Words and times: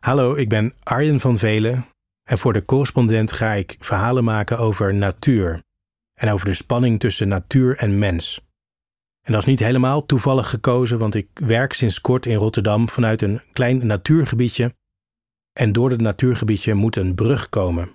Hallo, 0.00 0.34
ik 0.34 0.48
ben 0.48 0.74
Arjen 0.82 1.20
van 1.20 1.38
Velen 1.38 1.86
en 2.22 2.38
voor 2.38 2.52
de 2.52 2.64
correspondent 2.64 3.32
ga 3.32 3.52
ik 3.52 3.76
verhalen 3.78 4.24
maken 4.24 4.58
over 4.58 4.94
natuur 4.94 5.62
en 6.14 6.32
over 6.32 6.46
de 6.46 6.54
spanning 6.54 7.00
tussen 7.00 7.28
natuur 7.28 7.76
en 7.76 7.98
mens. 7.98 8.40
En 9.22 9.32
dat 9.32 9.40
is 9.40 9.48
niet 9.48 9.60
helemaal 9.60 10.06
toevallig 10.06 10.50
gekozen, 10.50 10.98
want 10.98 11.14
ik 11.14 11.28
werk 11.34 11.72
sinds 11.72 12.00
kort 12.00 12.26
in 12.26 12.34
Rotterdam 12.34 12.88
vanuit 12.88 13.22
een 13.22 13.42
klein 13.52 13.86
natuurgebiedje 13.86 14.74
en 15.52 15.72
door 15.72 15.90
het 15.90 16.00
natuurgebiedje 16.00 16.74
moet 16.74 16.96
een 16.96 17.14
brug 17.14 17.48
komen. 17.48 17.90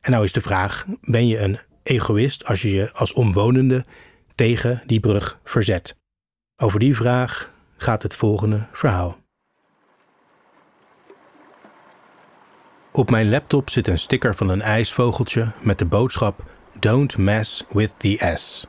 En 0.00 0.10
nou 0.10 0.24
is 0.24 0.32
de 0.32 0.40
vraag: 0.40 0.86
ben 1.00 1.26
je 1.26 1.38
een 1.38 1.58
egoïst 1.82 2.44
als 2.44 2.62
je 2.62 2.70
je 2.70 2.92
als 2.92 3.12
omwonende 3.12 3.84
tegen 4.34 4.82
die 4.86 5.00
brug 5.00 5.40
verzet? 5.44 5.96
Over 6.56 6.78
die 6.80 6.96
vraag 6.96 7.52
gaat 7.76 8.02
het 8.02 8.14
volgende 8.14 8.66
verhaal. 8.72 9.24
Op 12.96 13.10
mijn 13.10 13.30
laptop 13.30 13.70
zit 13.70 13.88
een 13.88 13.98
sticker 13.98 14.34
van 14.34 14.48
een 14.48 14.62
ijsvogeltje 14.62 15.52
met 15.60 15.78
de 15.78 15.84
boodschap 15.84 16.42
Don't 16.78 17.16
mess 17.16 17.64
with 17.68 17.92
the 17.96 18.32
S. 18.34 18.66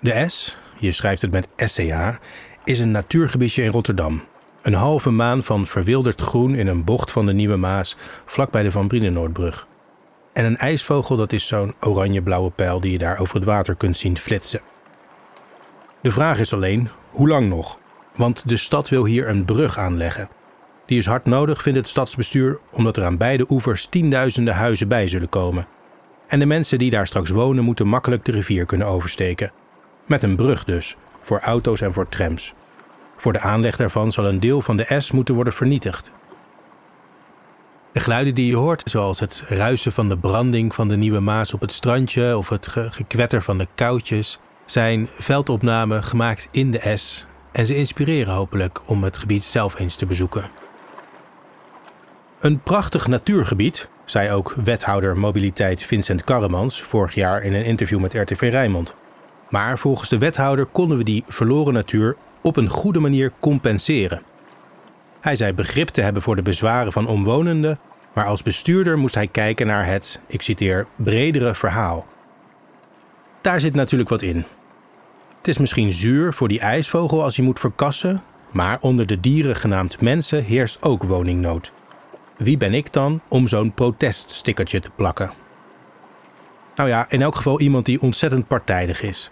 De 0.00 0.24
S, 0.28 0.56
je 0.78 0.92
schrijft 0.92 1.22
het 1.22 1.30
met 1.30 1.48
SCH, 1.56 2.18
is 2.64 2.80
een 2.80 2.90
natuurgebiedje 2.90 3.62
in 3.62 3.70
Rotterdam. 3.70 4.22
Een 4.62 4.74
halve 4.74 5.10
maan 5.10 5.42
van 5.42 5.66
verwilderd 5.66 6.20
groen 6.20 6.54
in 6.54 6.66
een 6.66 6.84
bocht 6.84 7.10
van 7.10 7.26
de 7.26 7.32
Nieuwe 7.32 7.56
Maas, 7.56 7.96
vlakbij 8.26 8.62
de 8.62 8.70
Van 8.70 8.88
Brienenoordbrug. 8.88 9.66
En 10.32 10.44
een 10.44 10.58
ijsvogel, 10.58 11.16
dat 11.16 11.32
is 11.32 11.46
zo'n 11.46 11.74
oranje-blauwe 11.80 12.50
pijl 12.50 12.80
die 12.80 12.92
je 12.92 12.98
daar 12.98 13.18
over 13.18 13.34
het 13.34 13.44
water 13.44 13.74
kunt 13.74 13.96
zien 13.96 14.18
flitsen. 14.18 14.60
De 16.00 16.12
vraag 16.12 16.38
is 16.38 16.52
alleen, 16.52 16.90
hoe 17.10 17.28
lang 17.28 17.48
nog? 17.48 17.78
Want 18.16 18.48
de 18.48 18.56
stad 18.56 18.88
wil 18.88 19.04
hier 19.04 19.28
een 19.28 19.44
brug 19.44 19.78
aanleggen. 19.78 20.28
Die 20.86 20.98
is 20.98 21.06
hard 21.06 21.24
nodig, 21.24 21.62
vindt 21.62 21.78
het 21.78 21.88
stadsbestuur, 21.88 22.58
omdat 22.72 22.96
er 22.96 23.04
aan 23.04 23.16
beide 23.16 23.46
oevers 23.48 23.86
tienduizenden 23.86 24.54
huizen 24.54 24.88
bij 24.88 25.08
zullen 25.08 25.28
komen. 25.28 25.66
En 26.26 26.38
de 26.38 26.46
mensen 26.46 26.78
die 26.78 26.90
daar 26.90 27.06
straks 27.06 27.30
wonen 27.30 27.64
moeten 27.64 27.86
makkelijk 27.86 28.24
de 28.24 28.32
rivier 28.32 28.66
kunnen 28.66 28.86
oversteken. 28.86 29.52
Met 30.06 30.22
een 30.22 30.36
brug 30.36 30.64
dus, 30.64 30.96
voor 31.20 31.40
auto's 31.40 31.80
en 31.80 31.92
voor 31.92 32.08
trams. 32.08 32.54
Voor 33.16 33.32
de 33.32 33.40
aanleg 33.40 33.76
daarvan 33.76 34.12
zal 34.12 34.26
een 34.26 34.40
deel 34.40 34.62
van 34.62 34.76
de 34.76 34.96
S 34.98 35.10
moeten 35.10 35.34
worden 35.34 35.52
vernietigd. 35.52 36.10
De 37.92 38.00
geluiden 38.00 38.34
die 38.34 38.46
je 38.46 38.56
hoort, 38.56 38.90
zoals 38.90 39.20
het 39.20 39.44
ruisen 39.48 39.92
van 39.92 40.08
de 40.08 40.18
branding 40.18 40.74
van 40.74 40.88
de 40.88 40.96
Nieuwe 40.96 41.20
Maas 41.20 41.54
op 41.54 41.60
het 41.60 41.72
strandje 41.72 42.36
of 42.36 42.48
het 42.48 42.68
gekwetter 42.68 43.42
van 43.42 43.58
de 43.58 43.66
koutjes, 43.74 44.38
zijn 44.66 45.08
veldopnamen 45.18 46.04
gemaakt 46.04 46.48
in 46.50 46.70
de 46.70 46.96
S 46.96 47.26
en 47.52 47.66
ze 47.66 47.74
inspireren 47.76 48.34
hopelijk 48.34 48.80
om 48.86 49.04
het 49.04 49.18
gebied 49.18 49.44
zelf 49.44 49.78
eens 49.78 49.96
te 49.96 50.06
bezoeken. 50.06 50.63
Een 52.44 52.60
prachtig 52.60 53.06
natuurgebied, 53.06 53.88
zei 54.04 54.30
ook 54.30 54.54
wethouder 54.64 55.18
mobiliteit 55.18 55.82
Vincent 55.84 56.24
Karremans 56.24 56.82
vorig 56.82 57.14
jaar 57.14 57.42
in 57.42 57.54
een 57.54 57.64
interview 57.64 58.00
met 58.00 58.14
RTV 58.14 58.48
Rijnmond. 58.50 58.94
Maar 59.50 59.78
volgens 59.78 60.08
de 60.08 60.18
wethouder 60.18 60.66
konden 60.66 60.98
we 60.98 61.04
die 61.04 61.24
verloren 61.28 61.72
natuur 61.72 62.16
op 62.42 62.56
een 62.56 62.68
goede 62.68 62.98
manier 62.98 63.32
compenseren. 63.40 64.22
Hij 65.20 65.36
zei 65.36 65.52
begrip 65.52 65.88
te 65.88 66.00
hebben 66.00 66.22
voor 66.22 66.36
de 66.36 66.42
bezwaren 66.42 66.92
van 66.92 67.06
omwonenden, 67.06 67.78
maar 68.14 68.26
als 68.26 68.42
bestuurder 68.42 68.98
moest 68.98 69.14
hij 69.14 69.26
kijken 69.26 69.66
naar 69.66 69.86
het, 69.86 70.20
ik 70.26 70.42
citeer, 70.42 70.86
bredere 70.96 71.54
verhaal. 71.54 72.06
Daar 73.40 73.60
zit 73.60 73.74
natuurlijk 73.74 74.10
wat 74.10 74.22
in. 74.22 74.44
Het 75.36 75.48
is 75.48 75.58
misschien 75.58 75.92
zuur 75.92 76.34
voor 76.34 76.48
die 76.48 76.60
ijsvogel 76.60 77.22
als 77.22 77.36
hij 77.36 77.44
moet 77.44 77.60
verkassen, 77.60 78.22
maar 78.52 78.78
onder 78.80 79.06
de 79.06 79.20
dieren 79.20 79.56
genaamd 79.56 80.00
mensen 80.00 80.44
heerst 80.44 80.82
ook 80.82 81.02
woningnood. 81.02 81.72
Wie 82.36 82.56
ben 82.56 82.74
ik 82.74 82.92
dan 82.92 83.20
om 83.28 83.48
zo'n 83.48 83.72
proteststickertje 83.72 84.80
te 84.80 84.90
plakken? 84.96 85.32
Nou 86.76 86.88
ja, 86.88 87.10
in 87.10 87.22
elk 87.22 87.36
geval 87.36 87.60
iemand 87.60 87.84
die 87.84 88.00
ontzettend 88.00 88.48
partijdig 88.48 89.02
is. 89.02 89.30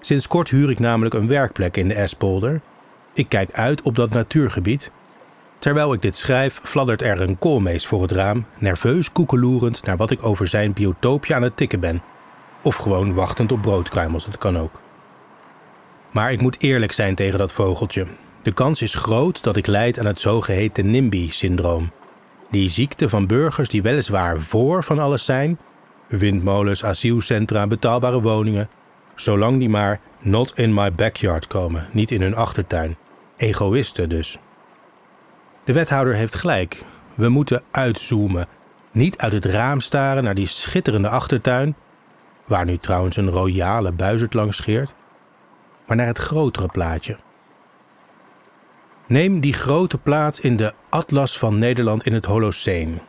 Sinds 0.00 0.26
kort 0.26 0.50
huur 0.50 0.70
ik 0.70 0.78
namelijk 0.78 1.14
een 1.14 1.28
werkplek 1.28 1.76
in 1.76 1.88
de 1.88 1.94
Espolder. 1.94 2.60
Ik 3.12 3.28
kijk 3.28 3.52
uit 3.52 3.82
op 3.82 3.94
dat 3.94 4.10
natuurgebied. 4.10 4.90
Terwijl 5.58 5.92
ik 5.92 6.02
dit 6.02 6.16
schrijf, 6.16 6.60
fladdert 6.62 7.02
er 7.02 7.20
een 7.20 7.38
koolmees 7.38 7.86
voor 7.86 8.02
het 8.02 8.12
raam, 8.12 8.46
nerveus 8.58 9.12
koekeloerend 9.12 9.84
naar 9.84 9.96
wat 9.96 10.10
ik 10.10 10.24
over 10.24 10.46
zijn 10.46 10.72
biotoopje 10.72 11.34
aan 11.34 11.42
het 11.42 11.56
tikken 11.56 11.80
ben. 11.80 12.02
Of 12.62 12.76
gewoon 12.76 13.14
wachtend 13.14 13.52
op 13.52 13.62
broodkruimels, 13.62 14.24
dat 14.24 14.38
kan 14.38 14.58
ook. 14.58 14.80
Maar 16.10 16.32
ik 16.32 16.40
moet 16.40 16.62
eerlijk 16.62 16.92
zijn 16.92 17.14
tegen 17.14 17.38
dat 17.38 17.52
vogeltje. 17.52 18.06
De 18.42 18.52
kans 18.52 18.82
is 18.82 18.94
groot 18.94 19.42
dat 19.42 19.56
ik 19.56 19.66
leid 19.66 19.98
aan 19.98 20.06
het 20.06 20.20
zogeheten 20.20 20.90
NIMBY-syndroom. 20.90 21.90
Die 22.50 22.68
ziekte 22.68 23.08
van 23.08 23.26
burgers 23.26 23.68
die 23.68 23.82
weliswaar 23.82 24.40
voor 24.40 24.84
van 24.84 24.98
alles 24.98 25.24
zijn: 25.24 25.58
windmolens, 26.06 26.84
asielcentra, 26.84 27.66
betaalbare 27.66 28.20
woningen, 28.20 28.68
zolang 29.14 29.58
die 29.58 29.68
maar 29.68 30.00
not 30.20 30.58
in 30.58 30.74
my 30.74 30.92
backyard 30.92 31.46
komen, 31.46 31.86
niet 31.92 32.10
in 32.10 32.22
hun 32.22 32.34
achtertuin. 32.34 32.96
Egoïsten 33.36 34.08
dus. 34.08 34.38
De 35.64 35.72
wethouder 35.72 36.14
heeft 36.14 36.34
gelijk. 36.34 36.84
We 37.14 37.28
moeten 37.28 37.62
uitzoomen. 37.70 38.46
Niet 38.92 39.18
uit 39.18 39.32
het 39.32 39.44
raam 39.44 39.80
staren 39.80 40.24
naar 40.24 40.34
die 40.34 40.46
schitterende 40.46 41.08
achtertuin, 41.08 41.76
waar 42.46 42.64
nu 42.64 42.78
trouwens 42.78 43.16
een 43.16 43.30
royale 43.30 43.92
buizerd 43.92 44.34
langs 44.34 44.56
scheert, 44.56 44.92
maar 45.86 45.96
naar 45.96 46.06
het 46.06 46.18
grotere 46.18 46.66
plaatje. 46.66 47.16
Neem 49.08 49.40
die 49.40 49.52
grote 49.52 49.98
plaats 49.98 50.40
in 50.40 50.56
de 50.56 50.72
Atlas 50.88 51.38
van 51.38 51.58
Nederland 51.58 52.06
in 52.06 52.12
het 52.12 52.24
Holoceen. 52.24 53.00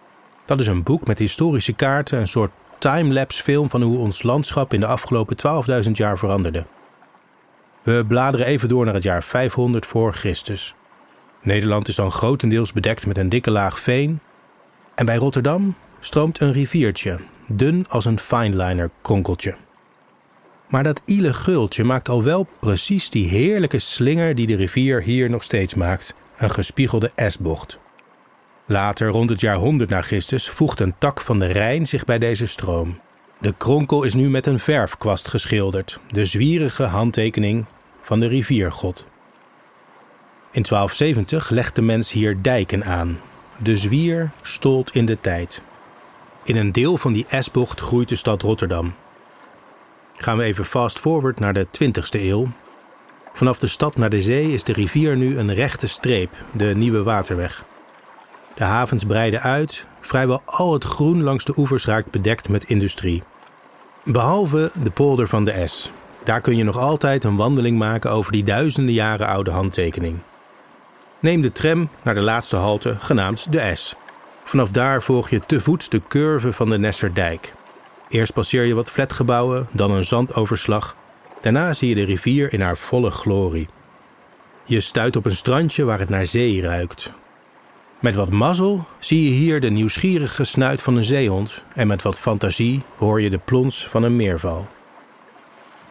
Dat 0.45 0.59
is 0.59 0.67
een 0.67 0.83
boek 0.83 1.07
met 1.07 1.19
historische 1.19 1.73
kaarten, 1.73 2.19
een 2.19 2.27
soort 2.27 2.51
timelapse 2.77 3.43
film 3.43 3.69
van 3.69 3.81
hoe 3.81 3.97
ons 3.97 4.23
landschap 4.23 4.73
in 4.73 4.79
de 4.79 4.85
afgelopen 4.85 5.37
12.000 5.85 5.91
jaar 5.91 6.17
veranderde. 6.17 6.65
We 7.83 8.05
bladeren 8.07 8.45
even 8.45 8.69
door 8.69 8.85
naar 8.85 8.93
het 8.93 9.03
jaar 9.03 9.23
500 9.23 9.85
voor 9.85 10.13
Christus. 10.13 10.75
Nederland 11.41 11.87
is 11.87 11.95
dan 11.95 12.11
grotendeels 12.11 12.73
bedekt 12.73 13.05
met 13.05 13.17
een 13.17 13.29
dikke 13.29 13.51
laag 13.51 13.79
veen. 13.79 14.19
En 14.95 15.05
bij 15.05 15.15
Rotterdam 15.15 15.75
stroomt 15.99 16.39
een 16.39 16.53
riviertje, 16.53 17.17
dun 17.47 17.85
als 17.89 18.05
een 18.05 18.19
fineliner 18.19 18.89
kronkeltje. 19.01 19.55
Maar 20.69 20.83
dat 20.83 21.01
ile 21.05 21.33
gultje 21.33 21.83
maakt 21.83 22.09
al 22.09 22.23
wel 22.23 22.47
precies 22.59 23.09
die 23.09 23.27
heerlijke 23.27 23.79
slinger 23.79 24.35
die 24.35 24.47
de 24.47 24.55
rivier 24.55 25.01
hier 25.01 25.29
nog 25.29 25.43
steeds 25.43 25.73
maakt, 25.73 26.13
een 26.37 26.51
gespiegelde 26.51 27.11
S-bocht. 27.15 27.79
Later, 28.65 29.07
rond 29.07 29.29
het 29.29 29.39
jaar 29.39 29.55
100 29.55 29.89
na 29.89 30.01
Christus, 30.01 30.49
voegt 30.49 30.79
een 30.79 30.95
tak 30.97 31.21
van 31.21 31.39
de 31.39 31.45
Rijn 31.45 31.87
zich 31.87 32.05
bij 32.05 32.19
deze 32.19 32.45
stroom. 32.45 32.99
De 33.39 33.53
kronkel 33.57 34.03
is 34.03 34.13
nu 34.13 34.29
met 34.29 34.45
een 34.45 34.59
verfkwast 34.59 35.27
geschilderd, 35.27 35.99
de 36.11 36.25
zwierige 36.25 36.83
handtekening 36.83 37.65
van 38.01 38.19
de 38.19 38.27
riviergod. 38.27 39.05
In 40.51 40.63
1270 40.63 41.49
legt 41.49 41.75
de 41.75 41.81
mens 41.81 42.11
hier 42.11 42.41
dijken 42.41 42.85
aan. 42.85 43.19
De 43.57 43.77
zwier 43.77 44.31
stolt 44.41 44.95
in 44.95 45.05
de 45.05 45.21
tijd. 45.21 45.61
In 46.43 46.55
een 46.55 46.71
deel 46.71 46.97
van 46.97 47.13
die 47.13 47.25
S-bocht 47.29 47.79
groeit 47.79 48.09
de 48.09 48.15
stad 48.15 48.41
Rotterdam. 48.41 48.93
Gaan 50.21 50.37
we 50.37 50.43
even 50.43 50.65
fast 50.65 50.99
forward 50.99 51.39
naar 51.39 51.53
de 51.53 51.67
20ste 51.67 52.19
eeuw. 52.19 52.45
Vanaf 53.33 53.59
de 53.59 53.67
stad 53.67 53.97
naar 53.97 54.09
de 54.09 54.21
zee 54.21 54.53
is 54.53 54.63
de 54.63 54.73
rivier 54.73 55.17
nu 55.17 55.37
een 55.37 55.53
rechte 55.53 55.87
streep, 55.87 56.29
de 56.51 56.65
Nieuwe 56.65 57.03
Waterweg. 57.03 57.65
De 58.55 58.63
havens 58.63 59.03
breiden 59.03 59.41
uit, 59.41 59.85
vrijwel 60.01 60.41
al 60.45 60.73
het 60.73 60.83
groen 60.83 61.23
langs 61.23 61.45
de 61.45 61.53
oevers 61.57 61.85
raakt 61.85 62.11
bedekt 62.11 62.49
met 62.49 62.63
industrie. 62.63 63.23
Behalve 64.03 64.71
de 64.83 64.89
polder 64.89 65.27
van 65.27 65.45
de 65.45 65.67
S. 65.67 65.91
Daar 66.23 66.41
kun 66.41 66.57
je 66.57 66.63
nog 66.63 66.77
altijd 66.77 67.23
een 67.23 67.35
wandeling 67.35 67.77
maken 67.77 68.11
over 68.11 68.31
die 68.31 68.43
duizenden 68.43 68.93
jaren 68.93 69.27
oude 69.27 69.51
handtekening. 69.51 70.19
Neem 71.19 71.41
de 71.41 71.51
tram 71.51 71.89
naar 72.01 72.15
de 72.15 72.21
laatste 72.21 72.55
halte, 72.55 72.95
genaamd 72.99 73.51
de 73.51 73.71
S. 73.75 73.95
Vanaf 74.43 74.71
daar 74.71 75.03
volg 75.03 75.29
je 75.29 75.41
te 75.45 75.61
voet 75.61 75.91
de 75.91 76.01
curve 76.07 76.53
van 76.53 76.69
de 76.69 76.79
Nesserdijk. 76.79 77.53
Eerst 78.09 78.33
passeer 78.33 78.63
je 78.63 78.73
wat 78.73 78.91
flatgebouwen, 78.91 79.67
dan 79.71 79.91
een 79.91 80.05
zandoverslag. 80.05 80.95
Daarna 81.41 81.73
zie 81.73 81.89
je 81.89 81.95
de 81.95 82.03
rivier 82.03 82.53
in 82.53 82.61
haar 82.61 82.77
volle 82.77 83.11
glorie. 83.11 83.67
Je 84.63 84.79
stuit 84.79 85.15
op 85.15 85.25
een 85.25 85.35
strandje 85.35 85.83
waar 85.83 85.99
het 85.99 86.09
naar 86.09 86.25
zee 86.25 86.61
ruikt. 86.61 87.11
Met 87.99 88.15
wat 88.15 88.29
mazzel 88.29 88.87
zie 88.99 89.23
je 89.23 89.29
hier 89.29 89.61
de 89.61 89.69
nieuwsgierige 89.69 90.43
snuit 90.43 90.81
van 90.81 90.95
een 90.97 91.05
zeehond 91.05 91.63
en 91.75 91.87
met 91.87 92.01
wat 92.01 92.19
fantasie 92.19 92.81
hoor 92.97 93.21
je 93.21 93.29
de 93.29 93.37
plons 93.37 93.87
van 93.87 94.03
een 94.03 94.15
meerval. 94.15 94.67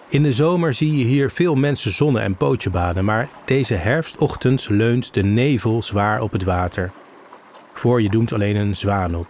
In 0.09 0.23
de 0.23 0.33
zomer 0.33 0.75
zie 0.75 0.97
je 0.97 1.05
hier 1.05 1.31
veel 1.31 1.55
mensen 1.55 1.93
zonnen 1.93 2.23
en 2.23 2.37
pootje 2.37 2.71
baden, 2.71 3.05
maar 3.05 3.29
deze 3.45 3.75
herfstochtend 3.75 4.69
leunt 4.69 5.15
de 5.15 5.23
nevel 5.23 5.83
zwaar 5.83 6.21
op 6.21 6.33
het 6.33 6.45
water. 6.45 6.91
Voor 7.75 8.03
je 8.03 8.09
doemt 8.09 8.33
alleen 8.33 8.57
een 8.57 8.77
zwaan 8.77 9.15
op. 9.15 9.27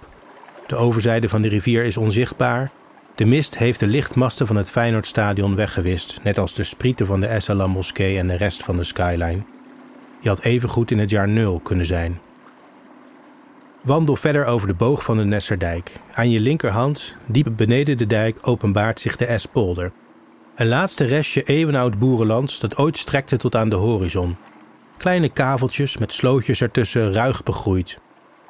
De 0.67 0.77
overzijde 0.77 1.29
van 1.29 1.43
de 1.43 1.49
rivier 1.49 1.85
is 1.85 1.97
onzichtbaar. 1.97 2.71
De 3.19 3.25
mist 3.25 3.59
heeft 3.59 3.81
de 3.81 3.87
lichtmasten 3.87 4.47
van 4.47 4.57
het 4.57 4.71
Feyenoordstadion 4.71 5.55
weggewist, 5.55 6.19
net 6.23 6.39
als 6.39 6.55
de 6.55 6.65
sprieten 6.65 7.07
van 7.07 7.21
de 7.21 7.27
Essalam 7.27 7.71
moskee 7.71 8.19
en 8.19 8.27
de 8.27 8.35
rest 8.35 8.63
van 8.63 8.77
de 8.77 8.85
skyline. 8.85 9.43
Je 10.21 10.29
had 10.29 10.41
even 10.41 10.69
goed 10.69 10.91
in 10.91 10.99
het 10.99 11.11
jaar 11.11 11.29
nul 11.29 11.61
kunnen 11.61 11.87
zijn. 11.87 12.21
Wandel 13.83 14.17
verder 14.17 14.45
over 14.45 14.69
de 14.69 14.75
boog 14.75 15.03
van 15.03 15.17
de 15.17 15.25
Nesserdijk. 15.25 15.93
Aan 16.13 16.31
je 16.31 16.41
linkerhand, 16.41 17.17
diep 17.27 17.49
beneden 17.57 17.97
de 17.99 18.07
dijk, 18.07 18.39
openbaart 18.43 19.01
zich 19.01 19.17
de 19.17 19.27
Espolder. 19.27 19.93
Een 20.57 20.69
laatste 20.69 21.05
restje 21.05 21.43
eeuwenoud 21.43 21.99
boerenland 21.99 22.61
dat 22.61 22.77
ooit 22.77 22.99
strekte 22.99 23.37
tot 23.37 23.57
aan 23.57 23.69
de 23.69 23.77
horizon. 23.77 24.37
Kleine 24.97 25.29
kaveltjes 25.29 25.97
met 25.97 26.13
slootjes 26.13 26.61
ertussen 26.61 27.13
ruig 27.13 27.43
begroeid. 27.43 28.01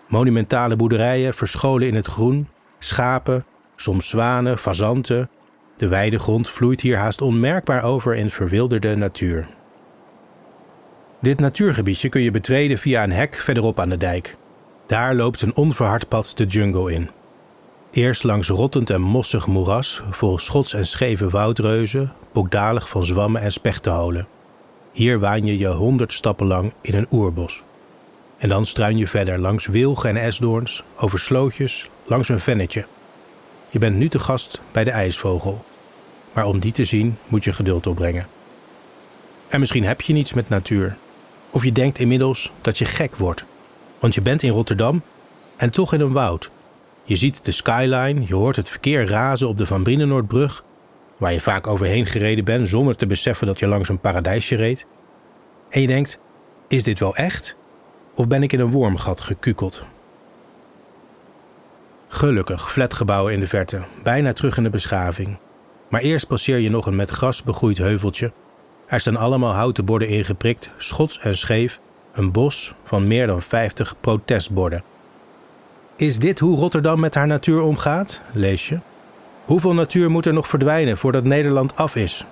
Monumentale 0.09 0.77
boerderijen 0.77 1.35
verscholen 1.35 1.87
in 1.87 1.95
het 1.95 2.07
groen, 2.07 2.49
schapen, 2.79 3.45
soms 3.81 4.09
zwanen, 4.09 4.59
fazanten. 4.59 5.31
De 5.77 5.89
weidegrond 5.89 6.49
vloeit 6.49 6.81
hier 6.81 6.97
haast 6.97 7.21
onmerkbaar 7.21 7.85
over 7.85 8.15
in 8.15 8.31
verwilderde 8.31 8.97
natuur. 8.97 9.47
Dit 11.21 11.41
natuurgebiedje 11.41 12.09
kun 12.09 12.21
je 12.21 12.31
betreden 12.31 12.79
via 12.79 13.03
een 13.03 13.13
hek 13.13 13.35
verderop 13.35 13.81
aan 13.81 13.89
de 13.89 13.97
dijk. 13.97 14.37
Daar 14.87 15.15
loopt 15.15 15.43
een 15.43 15.57
onverhard 15.57 16.09
pad 16.09 16.33
de 16.37 16.47
jungle 16.47 16.93
in. 16.93 17.11
Eerst 17.91 18.25
langs 18.25 18.49
rottend 18.49 18.91
en 18.91 19.01
mossig 19.01 19.47
moeras, 19.47 20.03
vol 20.11 20.39
schots 20.39 20.75
en 20.75 20.87
scheve 20.87 21.31
woudreuzen, 21.31 22.13
bokdalig 22.33 22.89
van 22.89 23.05
zwammen 23.05 23.43
en 23.43 23.53
spechtenholen. 23.53 24.27
Hier 24.93 25.19
waan 25.19 25.47
je 25.47 25.59
je 25.59 25.69
honderd 25.69 26.13
stappen 26.13 26.47
lang 26.47 26.73
in 26.81 26.95
een 26.95 27.07
oerbos. 27.11 27.63
En 28.39 28.49
dan 28.49 28.67
struin 28.67 28.97
je 28.97 29.09
verder 29.09 29.39
langs 29.39 29.67
wilgen 29.67 30.11
en 30.11 30.17
esdoorns, 30.17 30.83
over 30.97 31.19
slootjes, 31.19 31.91
langs 32.05 32.29
een 32.29 32.41
vennetje. 32.41 32.85
Je 33.71 33.79
bent 33.79 33.97
nu 33.97 34.09
te 34.09 34.19
gast 34.19 34.61
bij 34.73 34.85
de 34.85 34.91
ijsvogel. 34.91 35.65
Maar 36.33 36.47
om 36.47 36.59
die 36.59 36.73
te 36.73 36.85
zien 36.85 37.19
moet 37.27 37.45
je 37.45 37.53
geduld 37.53 37.87
opbrengen. 37.87 38.27
En 39.49 39.61
misschien 39.61 39.85
heb 39.85 40.01
je 40.01 40.13
niets 40.13 40.33
met 40.33 40.49
natuur. 40.49 40.97
Of 41.51 41.65
je 41.65 41.73
denkt 41.73 41.99
inmiddels 41.99 42.53
dat 42.61 42.79
je 42.79 42.85
gek 42.85 43.17
wordt. 43.17 43.45
Want 43.99 44.15
je 44.15 44.23
bent 44.23 44.43
in 44.43 44.51
Rotterdam 44.51 45.03
en 45.57 45.71
toch 45.71 45.95
in 45.95 46.01
een 46.01 46.13
woud. 46.13 46.51
Je 47.05 47.17
ziet 47.17 47.45
de 47.45 47.51
skyline, 47.51 48.27
je 48.27 48.35
hoort 48.35 48.57
het 48.57 48.69
verkeer 48.69 49.07
razen 49.07 49.49
op 49.49 49.59
de 49.59 49.67
Van 49.67 49.83
Brienenoordbrug, 49.83 50.65
waar 51.17 51.33
je 51.33 51.41
vaak 51.41 51.67
overheen 51.67 52.07
gereden 52.07 52.45
bent 52.45 52.69
zonder 52.69 52.97
te 52.97 53.07
beseffen 53.07 53.47
dat 53.47 53.59
je 53.59 53.67
langs 53.67 53.89
een 53.89 54.01
paradijsje 54.01 54.57
reed. 54.57 54.87
En 55.69 55.81
je 55.81 55.87
denkt: 55.87 56.19
is 56.69 56.85
dit 56.85 56.99
wel 56.99 57.17
echt? 57.17 57.57
Of 58.15 58.27
ben 58.27 58.43
ik 58.43 58.53
in 58.53 58.61
een 58.61 58.71
wormgat 58.71 59.21
gekukeld? 59.21 59.85
Gelukkig, 62.09 62.73
flatgebouwen 62.73 63.33
in 63.33 63.41
de 63.41 63.47
verte, 63.47 63.81
bijna 64.03 64.33
terug 64.33 64.57
in 64.57 64.63
de 64.63 64.71
beschaving. 64.71 65.39
Maar 65.89 66.01
eerst 66.01 66.27
passeer 66.27 66.59
je 66.59 66.71
nog 66.71 66.87
een 66.87 66.97
met 66.97 67.11
gras 67.11 67.43
begroeid 67.43 67.79
heuveltje. 67.79 68.33
Er 68.87 69.01
staan 69.01 69.17
allemaal 69.17 69.53
houten 69.53 69.85
borden 69.85 70.09
ingeprikt, 70.09 70.71
schots 70.77 71.19
en 71.19 71.37
scheef, 71.37 71.81
een 72.13 72.33
bos 72.33 72.75
van 72.85 73.07
meer 73.07 73.27
dan 73.27 73.43
50 73.43 73.95
protestborden. 74.01 74.83
Is 75.97 76.19
dit 76.19 76.39
hoe 76.39 76.59
Rotterdam 76.59 77.01
met 77.01 77.15
haar 77.15 77.27
natuur 77.27 77.63
omgaat? 77.63 78.21
lees 78.33 78.69
je. 78.69 78.79
Hoeveel 79.45 79.75
natuur 79.75 80.11
moet 80.11 80.27
er 80.27 80.33
nog 80.33 80.49
verdwijnen 80.49 80.99
voordat 80.99 81.25
Nederland 81.25 81.77
af 81.77 81.97
is? 81.97 82.25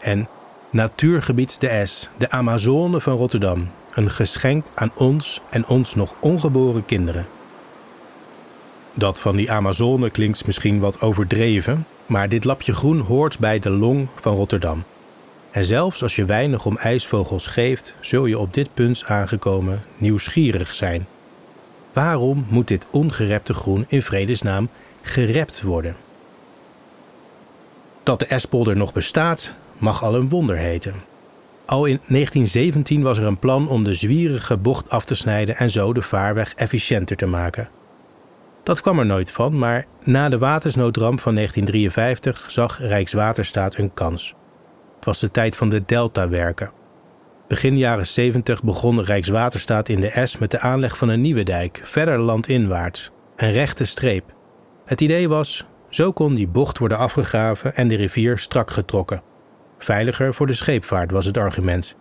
En 0.00 0.28
Natuurgebied 0.70 1.60
de 1.60 1.82
S, 1.86 2.08
de 2.16 2.30
Amazone 2.30 3.00
van 3.00 3.16
Rotterdam, 3.16 3.70
een 3.92 4.10
geschenk 4.10 4.64
aan 4.74 4.90
ons 4.94 5.40
en 5.50 5.66
ons 5.66 5.94
nog 5.94 6.14
ongeboren 6.20 6.84
kinderen. 6.84 7.26
Dat 8.98 9.20
van 9.20 9.36
die 9.36 9.50
Amazone 9.50 10.10
klinkt 10.10 10.46
misschien 10.46 10.80
wat 10.80 11.00
overdreven, 11.00 11.86
maar 12.06 12.28
dit 12.28 12.44
lapje 12.44 12.74
groen 12.74 12.98
hoort 12.98 13.38
bij 13.38 13.58
de 13.58 13.70
long 13.70 14.08
van 14.14 14.34
Rotterdam. 14.34 14.84
En 15.50 15.64
zelfs 15.64 16.02
als 16.02 16.16
je 16.16 16.24
weinig 16.24 16.66
om 16.66 16.76
ijsvogels 16.76 17.46
geeft, 17.46 17.94
zul 18.00 18.26
je 18.26 18.38
op 18.38 18.54
dit 18.54 18.68
punt 18.74 19.04
aangekomen 19.04 19.84
nieuwsgierig 19.96 20.74
zijn. 20.74 21.06
Waarom 21.92 22.46
moet 22.48 22.68
dit 22.68 22.86
ongerepte 22.90 23.54
groen 23.54 23.84
in 23.88 24.02
vredesnaam 24.02 24.68
gerept 25.02 25.62
worden? 25.62 25.96
Dat 28.02 28.18
de 28.18 28.26
Espolder 28.26 28.76
nog 28.76 28.92
bestaat, 28.92 29.52
mag 29.78 30.02
al 30.02 30.14
een 30.14 30.28
wonder 30.28 30.56
heten. 30.56 30.94
Al 31.64 31.84
in 31.84 32.00
1917 32.08 33.02
was 33.02 33.18
er 33.18 33.24
een 33.24 33.38
plan 33.38 33.68
om 33.68 33.84
de 33.84 33.94
zwierige 33.94 34.56
bocht 34.56 34.90
af 34.90 35.04
te 35.04 35.14
snijden 35.14 35.56
en 35.56 35.70
zo 35.70 35.92
de 35.92 36.02
vaarweg 36.02 36.54
efficiënter 36.54 37.16
te 37.16 37.26
maken. 37.26 37.68
Dat 38.66 38.80
kwam 38.80 38.98
er 38.98 39.06
nooit 39.06 39.30
van, 39.30 39.58
maar 39.58 39.86
na 40.04 40.28
de 40.28 40.38
watersnoodramp 40.38 41.20
van 41.20 41.34
1953 41.34 42.50
zag 42.50 42.78
Rijkswaterstaat 42.80 43.76
een 43.76 43.94
kans. 43.94 44.34
Het 44.96 45.04
was 45.04 45.20
de 45.20 45.30
tijd 45.30 45.56
van 45.56 45.68
de 45.68 45.82
deltawerken. 45.86 46.70
Begin 47.48 47.78
jaren 47.78 48.06
70 48.06 48.62
begon 48.62 49.02
Rijkswaterstaat 49.02 49.88
in 49.88 50.00
de 50.00 50.22
S 50.24 50.38
met 50.38 50.50
de 50.50 50.60
aanleg 50.60 50.96
van 50.96 51.08
een 51.08 51.20
nieuwe 51.20 51.42
dijk, 51.42 51.80
verder 51.82 52.18
landinwaarts, 52.18 53.10
een 53.36 53.52
rechte 53.52 53.84
streep. 53.84 54.34
Het 54.84 55.00
idee 55.00 55.28
was, 55.28 55.66
zo 55.88 56.12
kon 56.12 56.34
die 56.34 56.48
bocht 56.48 56.78
worden 56.78 56.98
afgegraven 56.98 57.74
en 57.74 57.88
de 57.88 57.96
rivier 57.96 58.38
strak 58.38 58.70
getrokken. 58.70 59.22
Veiliger 59.78 60.34
voor 60.34 60.46
de 60.46 60.54
scheepvaart 60.54 61.10
was 61.10 61.26
het 61.26 61.36
argument. 61.36 61.96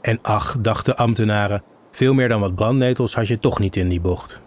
En 0.00 0.18
ach, 0.22 0.56
dachten 0.60 0.96
ambtenaren, 0.96 1.62
veel 1.92 2.14
meer 2.14 2.28
dan 2.28 2.40
wat 2.40 2.54
brandnetels 2.54 3.14
had 3.14 3.26
je 3.26 3.38
toch 3.38 3.58
niet 3.58 3.76
in 3.76 3.88
die 3.88 4.00
bocht. 4.00 4.46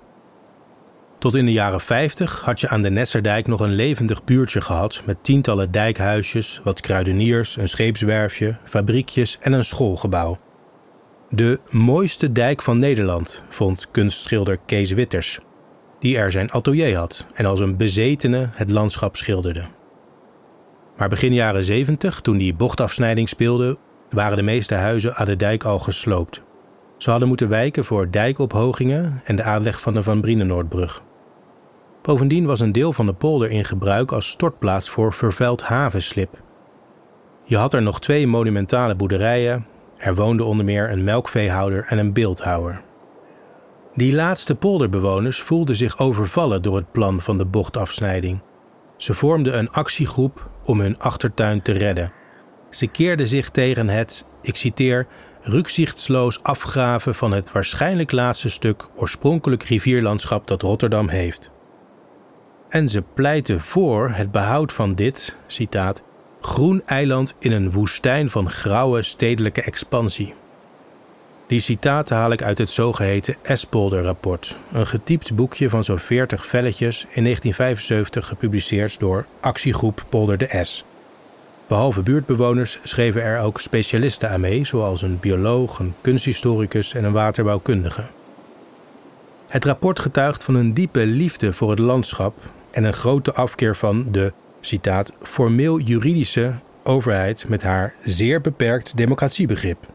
Tot 1.22 1.36
in 1.36 1.46
de 1.46 1.52
jaren 1.52 1.82
50 1.82 2.42
had 2.42 2.60
je 2.60 2.70
aan 2.70 2.82
de 2.82 2.90
Nesserdijk 2.90 3.48
nog 3.48 3.60
een 3.60 3.76
levendig 3.76 4.24
buurtje 4.24 4.62
gehad 4.62 5.02
met 5.06 5.24
tientallen 5.24 5.72
dijkhuisjes, 5.72 6.62
wat 6.64 6.82
kruideniers, 6.82 7.58
een 7.58 7.70
scheepswerfje, 7.70 8.58
fabriekjes 8.66 9.38
en 9.42 9.52
een 9.52 9.66
schoolgebouw. 9.66 10.40
De 11.30 11.60
mooiste 11.70 12.32
dijk 12.32 12.62
van 12.62 12.80
Nederland, 12.80 13.44
vond 13.50 13.88
kunstschilder 13.92 14.58
Kees 14.66 14.92
Witters, 14.92 15.40
die 16.00 16.18
er 16.18 16.32
zijn 16.32 16.52
atelier 16.52 16.98
had 16.98 17.26
en 17.34 17.46
als 17.46 17.60
een 17.60 17.78
bezetene 17.78 18.50
het 18.54 18.72
landschap 18.72 19.16
schilderde. 19.16 19.64
Maar 20.98 21.10
begin 21.10 21.34
jaren 21.34 21.64
70, 21.64 22.22
toen 22.22 22.38
die 22.38 22.54
bochtafsnijding 22.54 23.30
speelde, 23.30 23.78
waren 24.10 24.38
de 24.38 24.44
meeste 24.44 24.76
huizen 24.76 25.16
aan 25.16 25.26
de 25.26 25.36
dijk 25.36 25.64
al 25.64 25.80
gesloopt. 25.80 26.42
Ze 26.98 27.10
hadden 27.10 27.28
moeten 27.28 27.50
wijken 27.50 27.86
voor 27.86 28.12
dijkophogingen 28.12 29.22
en 29.26 29.36
de 29.36 29.44
aanleg 29.44 29.82
van 29.82 29.94
de 29.94 30.04
Van 30.04 30.22
Brienenoordbrug. 30.22 31.02
Bovendien 32.02 32.46
was 32.46 32.60
een 32.60 32.72
deel 32.72 32.94
van 32.94 33.06
de 33.06 33.14
polder 33.14 33.52
in 33.52 33.66
gebruik 33.66 34.12
als 34.12 34.30
stortplaats 34.30 34.90
voor 34.90 35.14
vervuild 35.14 35.62
havenslip. 35.62 36.42
Je 37.44 37.58
had 37.58 37.74
er 37.74 37.82
nog 37.82 38.00
twee 38.00 38.28
monumentale 38.28 38.96
boerderijen. 38.96 39.66
Er 39.98 40.16
woonde 40.16 40.44
onder 40.44 40.66
meer 40.66 40.92
een 40.92 41.04
melkveehouder 41.04 41.86
en 41.88 41.98
een 41.98 42.14
beeldhouwer. 42.14 42.82
Die 43.94 44.14
laatste 44.14 44.56
polderbewoners 44.56 45.42
voelden 45.42 45.76
zich 45.76 46.00
overvallen 46.00 46.62
door 46.62 46.76
het 46.76 46.92
plan 46.92 47.22
van 47.22 47.38
de 47.38 47.46
bochtafsnijding. 47.46 48.42
Ze 48.98 49.14
vormden 49.14 49.58
een 49.58 49.72
actiegroep 49.72 50.50
om 50.64 50.80
hun 50.80 51.00
achtertuin 51.00 51.62
te 51.62 51.72
redden. 51.72 52.12
Ze 52.70 52.88
keerden 52.88 53.28
zich 53.28 53.50
tegen 53.50 53.90
het, 53.90 54.26
ik 54.42 54.56
citeer, 54.56 55.08
rukzichtsloos 55.42 56.44
afgraven 56.44 57.16
van 57.16 57.32
het 57.32 57.52
waarschijnlijk 57.52 58.12
laatste 58.12 58.50
stuk 58.50 58.88
oorspronkelijk 58.96 59.64
rivierlandschap 59.64 60.48
dat 60.48 60.62
Rotterdam 60.62 61.08
heeft. 61.08 61.52
En 62.72 62.90
ze 62.90 63.04
pleiten 63.14 63.62
voor 63.62 64.10
het 64.10 64.32
behoud 64.32 64.74
van 64.74 64.96
dit, 64.96 65.36
citaat, 65.48 66.04
groen 66.42 66.82
eiland 66.86 67.34
in 67.40 67.52
een 67.52 67.72
woestijn 67.72 68.30
van 68.30 68.50
grauwe 68.50 69.04
stedelijke 69.04 69.62
expansie. 69.62 70.34
Die 71.48 71.60
citaten 71.60 72.16
haal 72.16 72.32
ik 72.32 72.44
uit 72.44 72.58
het 72.58 72.70
zogeheten 72.70 73.36
Espolder-rapport, 73.42 74.58
een 74.72 74.88
getypt 74.88 75.36
boekje 75.36 75.70
van 75.70 75.84
zo'n 75.84 76.00
40 76.00 76.46
velletjes 76.46 77.06
in 77.10 77.24
1975 77.24 78.28
gepubliceerd 78.28 79.00
door 79.00 79.26
Actiegroep 79.40 80.06
Polder 80.10 80.38
de 80.38 80.60
S. 80.64 80.86
Behalve 81.68 82.02
buurtbewoners 82.02 82.80
schreven 82.84 83.24
er 83.24 83.40
ook 83.40 83.60
specialisten 83.60 84.30
aan 84.30 84.42
mee, 84.42 84.66
zoals 84.66 85.02
een 85.02 85.20
bioloog, 85.20 85.80
een 85.80 85.94
kunsthistoricus 86.02 86.94
en 86.94 87.04
een 87.04 87.14
waterbouwkundige. 87.14 88.04
Het 89.48 89.66
rapport 89.66 90.00
getuigt 90.00 90.44
van 90.44 90.56
een 90.56 90.74
diepe 90.74 91.06
liefde 91.06 91.54
voor 91.54 91.70
het 91.70 91.80
landschap 91.80 92.34
en 92.72 92.84
een 92.84 92.94
grote 92.94 93.34
afkeer 93.34 93.76
van 93.76 94.12
de, 94.12 94.34
citaat, 94.62 95.14
formeel 95.22 95.80
juridische 95.80 96.54
overheid 96.84 97.48
met 97.48 97.64
haar 97.64 97.94
zeer 98.04 98.42
beperkt 98.42 98.98
democratiebegrip. 98.98 99.88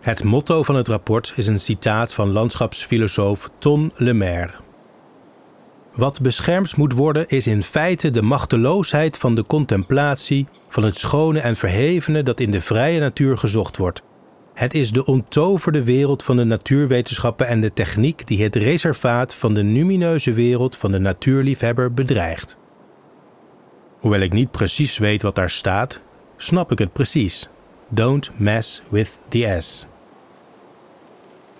Het 0.00 0.24
motto 0.24 0.62
van 0.62 0.74
het 0.74 0.88
rapport 0.88 1.32
is 1.36 1.46
een 1.46 1.60
citaat 1.60 2.14
van 2.14 2.32
landschapsfilosoof 2.32 3.50
Ton 3.58 3.92
Lemaire. 3.96 4.52
Wat 5.94 6.20
beschermd 6.20 6.76
moet 6.76 6.92
worden 6.92 7.28
is 7.28 7.46
in 7.46 7.62
feite 7.62 8.10
de 8.10 8.22
machteloosheid 8.22 9.18
van 9.18 9.34
de 9.34 9.44
contemplatie 9.46 10.46
van 10.68 10.82
het 10.82 10.98
schone 10.98 11.40
en 11.40 11.56
verhevene 11.56 12.22
dat 12.22 12.40
in 12.40 12.50
de 12.50 12.60
vrije 12.60 13.00
natuur 13.00 13.38
gezocht 13.38 13.76
wordt. 13.76 14.02
Het 14.62 14.74
is 14.74 14.90
de 14.90 15.04
onttoverde 15.04 15.82
wereld 15.82 16.22
van 16.22 16.36
de 16.36 16.44
natuurwetenschappen 16.44 17.46
en 17.46 17.60
de 17.60 17.72
techniek 17.72 18.26
die 18.26 18.42
het 18.42 18.56
reservaat 18.56 19.34
van 19.34 19.54
de 19.54 19.62
numineuze 19.62 20.32
wereld 20.32 20.76
van 20.76 20.90
de 20.90 20.98
natuurliefhebber 20.98 21.94
bedreigt. 21.94 22.56
Hoewel 24.00 24.20
ik 24.20 24.32
niet 24.32 24.50
precies 24.50 24.98
weet 24.98 25.22
wat 25.22 25.34
daar 25.34 25.50
staat, 25.50 26.00
snap 26.36 26.72
ik 26.72 26.78
het 26.78 26.92
precies. 26.92 27.48
Don't 27.88 28.30
mess 28.38 28.82
with 28.88 29.18
the 29.28 29.56
S. 29.60 29.86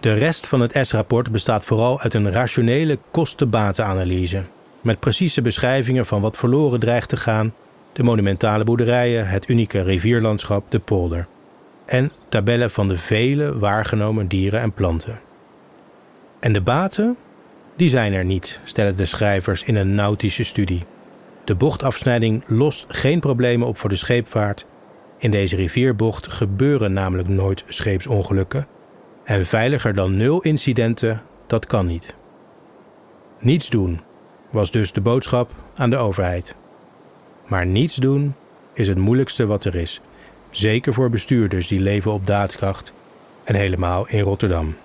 De 0.01 0.15
rest 0.15 0.47
van 0.47 0.61
het 0.61 0.79
S-rapport 0.87 1.33
bestaat 1.33 1.65
vooral 1.65 2.01
uit 2.01 2.15
een 2.15 2.31
rationele 2.31 2.99
kosten-batenanalyse. 3.11 4.45
Met 4.81 5.01
precieze 5.01 5.43
beschrijvingen 5.43 6.07
van 6.07 6.21
wat 6.21 6.37
verloren 6.37 6.81
dreigt 6.81 7.09
te 7.09 7.17
gaan, 7.17 7.55
de 7.93 8.03
monumentale 8.03 8.65
boerderijen, 8.65 9.29
het 9.29 9.49
unieke 9.49 9.83
rivierlandschap, 9.83 10.71
de 10.71 10.79
polder. 10.79 11.29
En 11.93 12.11
tabellen 12.29 12.71
van 12.71 12.89
de 12.89 12.99
vele 12.99 13.59
waargenomen 13.59 14.29
dieren 14.29 14.61
en 14.61 14.73
planten. 14.73 15.21
En 16.41 16.53
de 16.53 16.61
baten? 16.61 17.17
Die 17.77 17.89
zijn 17.89 18.13
er 18.13 18.25
niet, 18.25 18.61
stellen 18.65 18.97
de 18.97 19.07
schrijvers 19.07 19.63
in 19.63 19.77
een 19.77 19.95
nautische 19.95 20.43
studie. 20.43 20.83
De 21.45 21.55
bochtafsnijding 21.55 22.45
lost 22.47 22.85
geen 22.89 23.21
problemen 23.21 23.67
op 23.67 23.77
voor 23.77 23.89
de 23.89 23.97
scheepvaart. 23.97 24.67
In 25.19 25.31
deze 25.31 25.57
rivierbocht 25.57 26.33
gebeuren 26.33 26.93
namelijk 26.93 27.29
nooit 27.29 27.65
scheepsongelukken. 27.69 28.67
En 29.25 29.47
veiliger 29.47 29.95
dan 29.95 30.17
nul 30.17 30.41
incidenten, 30.41 31.23
dat 31.47 31.67
kan 31.67 31.87
niet. 31.87 32.15
Niets 33.39 33.71
doen 33.71 34.01
was 34.51 34.71
dus 34.71 34.93
de 34.93 35.01
boodschap 35.01 35.51
aan 35.75 35.91
de 35.91 35.97
overheid. 35.97 36.55
Maar 37.47 37.67
niets 37.67 37.97
doen 37.97 38.35
is 38.73 38.89
het 38.89 38.99
moeilijkste 38.99 39.47
wat 39.47 39.65
er 39.65 39.75
is. 39.75 40.01
Zeker 40.53 40.95
voor 40.95 41.11
bestuurders 41.11 41.67
die 41.67 41.81
leven 41.81 42.13
op 42.13 42.27
daadkracht 42.27 42.93
en 43.45 43.55
helemaal 43.55 44.09
in 44.09 44.21
Rotterdam. 44.21 44.77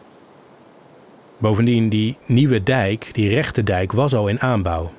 Bovendien, 1.38 1.90
die 1.90 2.18
nieuwe 2.26 2.64
dijk, 2.64 3.10
die 3.14 3.30
rechte 3.30 3.64
dijk, 3.64 3.92
was 3.92 4.16
al 4.16 4.28
in 4.28 4.40
aanbouw. 4.40 4.92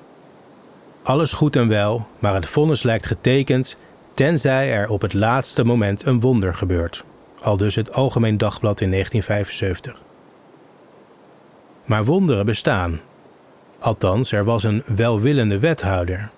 Alles 1.03 1.33
goed 1.33 1.57
en 1.57 1.69
wel, 1.69 2.07
maar 2.19 2.35
het 2.35 2.47
vonnis 2.47 2.83
lijkt 2.83 3.07
getekend 3.07 3.77
tenzij 4.15 4.73
er 4.73 4.89
op 4.89 5.01
het 5.01 5.15
laatste 5.15 5.65
moment 5.65 6.07
een 6.07 6.21
wonder 6.21 6.55
gebeurt. 6.55 7.05
Al 7.41 7.57
dus 7.57 7.75
het 7.75 7.93
Algemeen 7.93 8.39
Dagblad 8.39 8.81
in 8.81 8.91
1975. 8.91 10.03
Maar 11.85 12.05
wonderen 12.05 12.47
bestaan. 12.47 13.01
Althans, 13.79 14.33
er 14.33 14.45
was 14.45 14.63
een 14.63 14.83
welwillende 14.87 15.59
wethouder. 15.59 16.31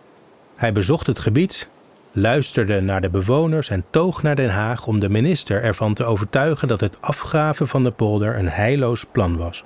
Hij 0.57 0.73
bezocht 0.73 1.07
het 1.07 1.19
gebied, 1.19 1.69
luisterde 2.13 2.81
naar 2.81 3.01
de 3.01 3.11
bewoners 3.11 3.69
en 3.69 3.85
toog 3.91 4.23
naar 4.23 4.37
Den 4.37 4.51
Haag 4.51 4.87
om 4.87 4.99
de 4.99 5.09
minister 5.09 5.63
ervan 5.63 5.95
te 5.95 6.05
overtuigen 6.05 6.69
dat 6.69 6.81
het 6.81 7.01
afgraven 7.01 7.69
van 7.69 7.83
de 7.83 7.91
polder 7.91 8.39
een 8.39 8.49
heilloos 8.49 9.05
plan 9.05 9.37
was. 9.37 9.65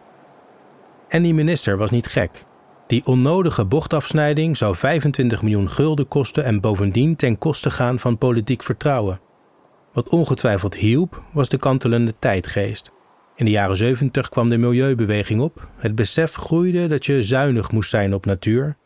En 1.08 1.22
die 1.22 1.34
minister 1.34 1.76
was 1.76 1.90
niet 1.90 2.06
gek. 2.06 2.44
Die 2.86 3.06
onnodige 3.06 3.64
bochtafsnijding 3.64 4.56
zou 4.56 4.76
25 4.76 5.42
miljoen 5.42 5.70
gulden 5.70 6.08
kosten 6.08 6.44
en 6.44 6.60
bovendien 6.60 7.16
ten 7.16 7.38
koste 7.38 7.70
gaan 7.70 7.98
van 7.98 8.18
politiek 8.18 8.62
vertrouwen. 8.62 9.20
Wat 9.92 10.08
ongetwijfeld 10.08 10.74
hielp, 10.76 11.22
was 11.32 11.48
de 11.48 11.58
kantelende 11.58 12.14
tijdgeest. 12.18 12.92
In 13.36 13.44
de 13.44 13.50
jaren 13.50 13.76
70 13.76 14.28
kwam 14.28 14.48
de 14.48 14.58
milieubeweging 14.58 15.40
op. 15.40 15.68
Het 15.76 15.94
besef 15.94 16.34
groeide 16.34 16.86
dat 16.86 17.06
je 17.06 17.22
zuinig 17.22 17.70
moest 17.70 17.90
zijn 17.90 18.14
op 18.14 18.26
natuur. 18.26 18.76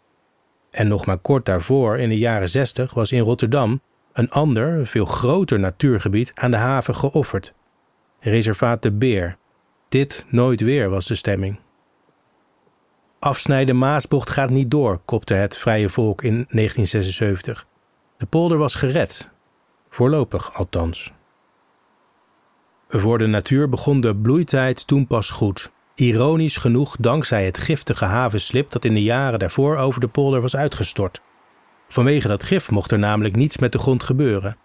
En 0.71 0.89
nog 0.89 1.07
maar 1.07 1.19
kort 1.19 1.47
daarvoor, 1.47 1.99
in 1.99 2.09
de 2.09 2.19
jaren 2.19 2.49
60, 2.49 2.95
was 2.95 3.13
in 3.13 3.21
Rotterdam 3.21 3.81
een 4.13 4.31
ander, 4.31 4.87
veel 4.87 5.05
groter 5.05 5.59
natuurgebied 5.59 6.33
aan 6.35 6.51
de 6.51 6.57
haven 6.57 6.95
geofferd. 6.95 7.55
Reservaat 8.21 8.83
de 8.83 8.93
Beer. 8.93 9.37
Dit 9.89 10.25
nooit 10.29 10.61
weer 10.61 10.89
was 10.91 11.07
de 11.07 11.15
stemming. 11.15 11.61
Afsnijden 13.19 13.79
Maasbocht 13.79 14.31
gaat 14.31 14.51
niet 14.51 14.71
door, 14.71 15.01
kopte 15.05 15.35
het 15.35 15.57
Vrije 15.57 15.89
Volk 15.89 16.23
in 16.23 16.33
1976. 16.33 17.67
De 18.17 18.27
polder 18.27 18.59
was 18.59 18.75
gered. 18.75 19.31
Voorlopig 19.91 20.55
althans. 20.55 21.13
Voor 22.89 23.19
de 23.19 23.27
natuur 23.27 23.69
begon 23.69 24.01
de 24.01 24.17
bloeitijd 24.17 24.87
toen 24.87 25.07
pas 25.07 25.31
goed. 25.31 25.71
Ironisch 25.99 26.57
genoeg 26.57 26.97
dankzij 27.01 27.45
het 27.45 27.59
giftige 27.59 28.05
havenslip 28.05 28.71
dat 28.71 28.85
in 28.85 28.95
de 28.95 29.03
jaren 29.03 29.39
daarvoor 29.39 29.77
over 29.77 30.01
de 30.01 30.09
polder 30.09 30.41
was 30.41 30.57
uitgestort. 30.57 31.21
Vanwege 31.89 32.29
dat 32.29 32.43
gif 32.43 32.71
mocht 32.71 32.91
er 32.91 32.99
namelijk 32.99 33.37
niets 33.37 33.59
met 33.59 33.73
de 33.73 33.79
grond 33.79 34.03
gebeuren. 34.03 34.57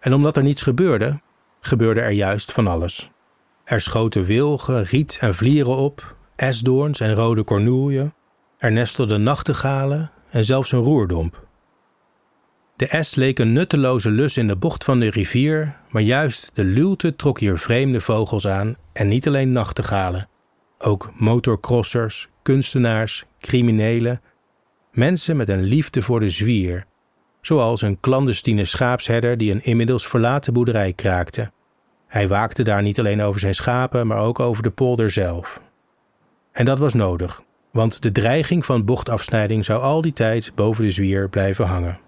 En 0.00 0.14
omdat 0.14 0.36
er 0.36 0.42
niets 0.42 0.62
gebeurde, 0.62 1.20
gebeurde 1.60 2.00
er 2.00 2.10
juist 2.10 2.52
van 2.52 2.66
alles. 2.66 3.10
Er 3.64 3.80
schoten 3.80 4.24
wilgen, 4.24 4.84
riet 4.84 5.16
en 5.20 5.34
vlieren 5.34 5.76
op, 5.76 6.16
esdoorns 6.36 7.00
en 7.00 7.14
rode 7.14 7.42
kornoelje. 7.42 8.12
Er 8.58 8.72
nestelden 8.72 9.22
nachtegalen 9.22 10.10
en 10.30 10.44
zelfs 10.44 10.72
een 10.72 10.80
roerdomp. 10.80 11.46
De 12.76 12.98
S 13.00 13.14
leek 13.14 13.38
een 13.38 13.52
nutteloze 13.52 14.10
lus 14.10 14.36
in 14.36 14.46
de 14.46 14.56
bocht 14.56 14.84
van 14.84 14.98
de 14.98 15.10
rivier, 15.10 15.76
maar 15.90 16.02
juist 16.02 16.50
de 16.54 16.64
luwte 16.64 17.16
trok 17.16 17.38
hier 17.38 17.58
vreemde 17.58 18.00
vogels 18.00 18.46
aan 18.46 18.76
en 18.92 19.08
niet 19.08 19.26
alleen 19.26 19.52
nachtegalen. 19.52 20.30
Ook 20.84 21.10
motorcrossers, 21.14 22.28
kunstenaars, 22.42 23.24
criminelen, 23.40 24.20
mensen 24.92 25.36
met 25.36 25.48
een 25.48 25.62
liefde 25.62 26.02
voor 26.02 26.20
de 26.20 26.28
zwier, 26.28 26.84
zoals 27.40 27.82
een 27.82 28.00
clandestine 28.00 28.64
schaapsherder 28.64 29.38
die 29.38 29.52
een 29.52 29.64
inmiddels 29.64 30.06
verlaten 30.06 30.52
boerderij 30.52 30.92
kraakte. 30.92 31.50
Hij 32.06 32.28
waakte 32.28 32.62
daar 32.62 32.82
niet 32.82 32.98
alleen 32.98 33.22
over 33.22 33.40
zijn 33.40 33.54
schapen, 33.54 34.06
maar 34.06 34.18
ook 34.18 34.40
over 34.40 34.62
de 34.62 34.70
polder 34.70 35.10
zelf. 35.10 35.60
En 36.52 36.64
dat 36.64 36.78
was 36.78 36.94
nodig, 36.94 37.42
want 37.70 38.02
de 38.02 38.12
dreiging 38.12 38.64
van 38.64 38.84
bochtafsnijding 38.84 39.64
zou 39.64 39.82
al 39.82 40.00
die 40.00 40.12
tijd 40.12 40.52
boven 40.54 40.84
de 40.84 40.90
zwier 40.90 41.28
blijven 41.28 41.66
hangen. 41.66 42.00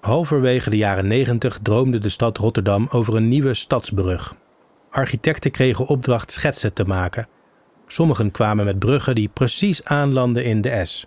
Halverwege 0.00 0.70
de 0.70 0.76
jaren 0.76 1.06
90 1.06 1.58
droomde 1.62 1.98
de 1.98 2.08
stad 2.08 2.38
Rotterdam 2.38 2.88
over 2.90 3.16
een 3.16 3.28
nieuwe 3.28 3.54
stadsbrug. 3.54 4.34
Architecten 4.90 5.50
kregen 5.50 5.86
opdracht 5.86 6.32
schetsen 6.32 6.72
te 6.72 6.84
maken. 6.84 7.28
Sommigen 7.86 8.30
kwamen 8.30 8.64
met 8.64 8.78
bruggen 8.78 9.14
die 9.14 9.28
precies 9.28 9.84
aanlanden 9.84 10.44
in 10.44 10.60
de 10.60 10.84
S. 10.84 11.06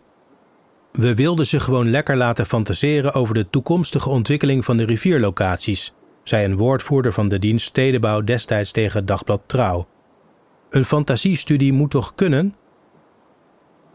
We 0.92 1.16
wilden 1.16 1.46
ze 1.46 1.60
gewoon 1.60 1.90
lekker 1.90 2.18
laten 2.18 2.46
fantaseren 2.46 3.14
over 3.14 3.34
de 3.34 3.50
toekomstige 3.50 4.10
ontwikkeling 4.10 4.66
van 4.66 4.78
de 4.78 4.86
rivierlocaties, 4.86 5.94
zei 6.24 6.46
een 6.46 6.58
woordvoerder 6.58 7.14
van 7.14 7.30
de 7.30 7.40
dienst 7.40 7.68
Stedenbouw 7.68 8.22
destijds 8.22 8.72
tegen 8.72 9.06
dagblad 9.06 9.42
Trouw. 9.46 9.88
Een 10.70 10.86
fantasiestudie 10.86 11.74
moet 11.74 11.92
toch 11.92 12.16
kunnen? 12.16 12.56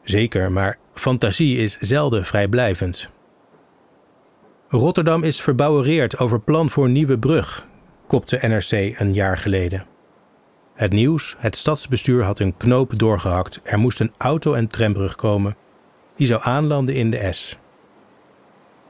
Zeker, 0.03 0.53
maar 0.53 0.79
fantasie 0.95 1.59
is 1.59 1.79
zelden 1.79 2.25
vrijblijvend. 2.25 3.11
Rotterdam 4.69 5.23
is 5.23 5.41
verbouwereerd 5.41 6.19
over 6.19 6.41
plan 6.41 6.71
voor 6.71 6.89
nieuwe 6.89 7.19
brug, 7.19 7.68
kopte 8.09 8.39
NRC 8.43 9.01
een 9.01 9.15
jaar 9.15 9.39
geleden. 9.39 9.87
Het 10.75 10.93
nieuws, 10.93 11.35
het 11.39 11.57
stadsbestuur 11.57 12.25
had 12.25 12.39
een 12.39 12.57
knoop 12.57 12.99
doorgehakt. 12.99 13.61
Er 13.65 13.79
moest 13.79 14.01
een 14.01 14.13
auto- 14.19 14.53
en 14.53 14.67
trambrug 14.69 15.15
komen. 15.15 15.57
Die 16.17 16.27
zou 16.27 16.41
aanlanden 16.45 16.95
in 16.95 17.11
de 17.11 17.33
S. 17.33 17.59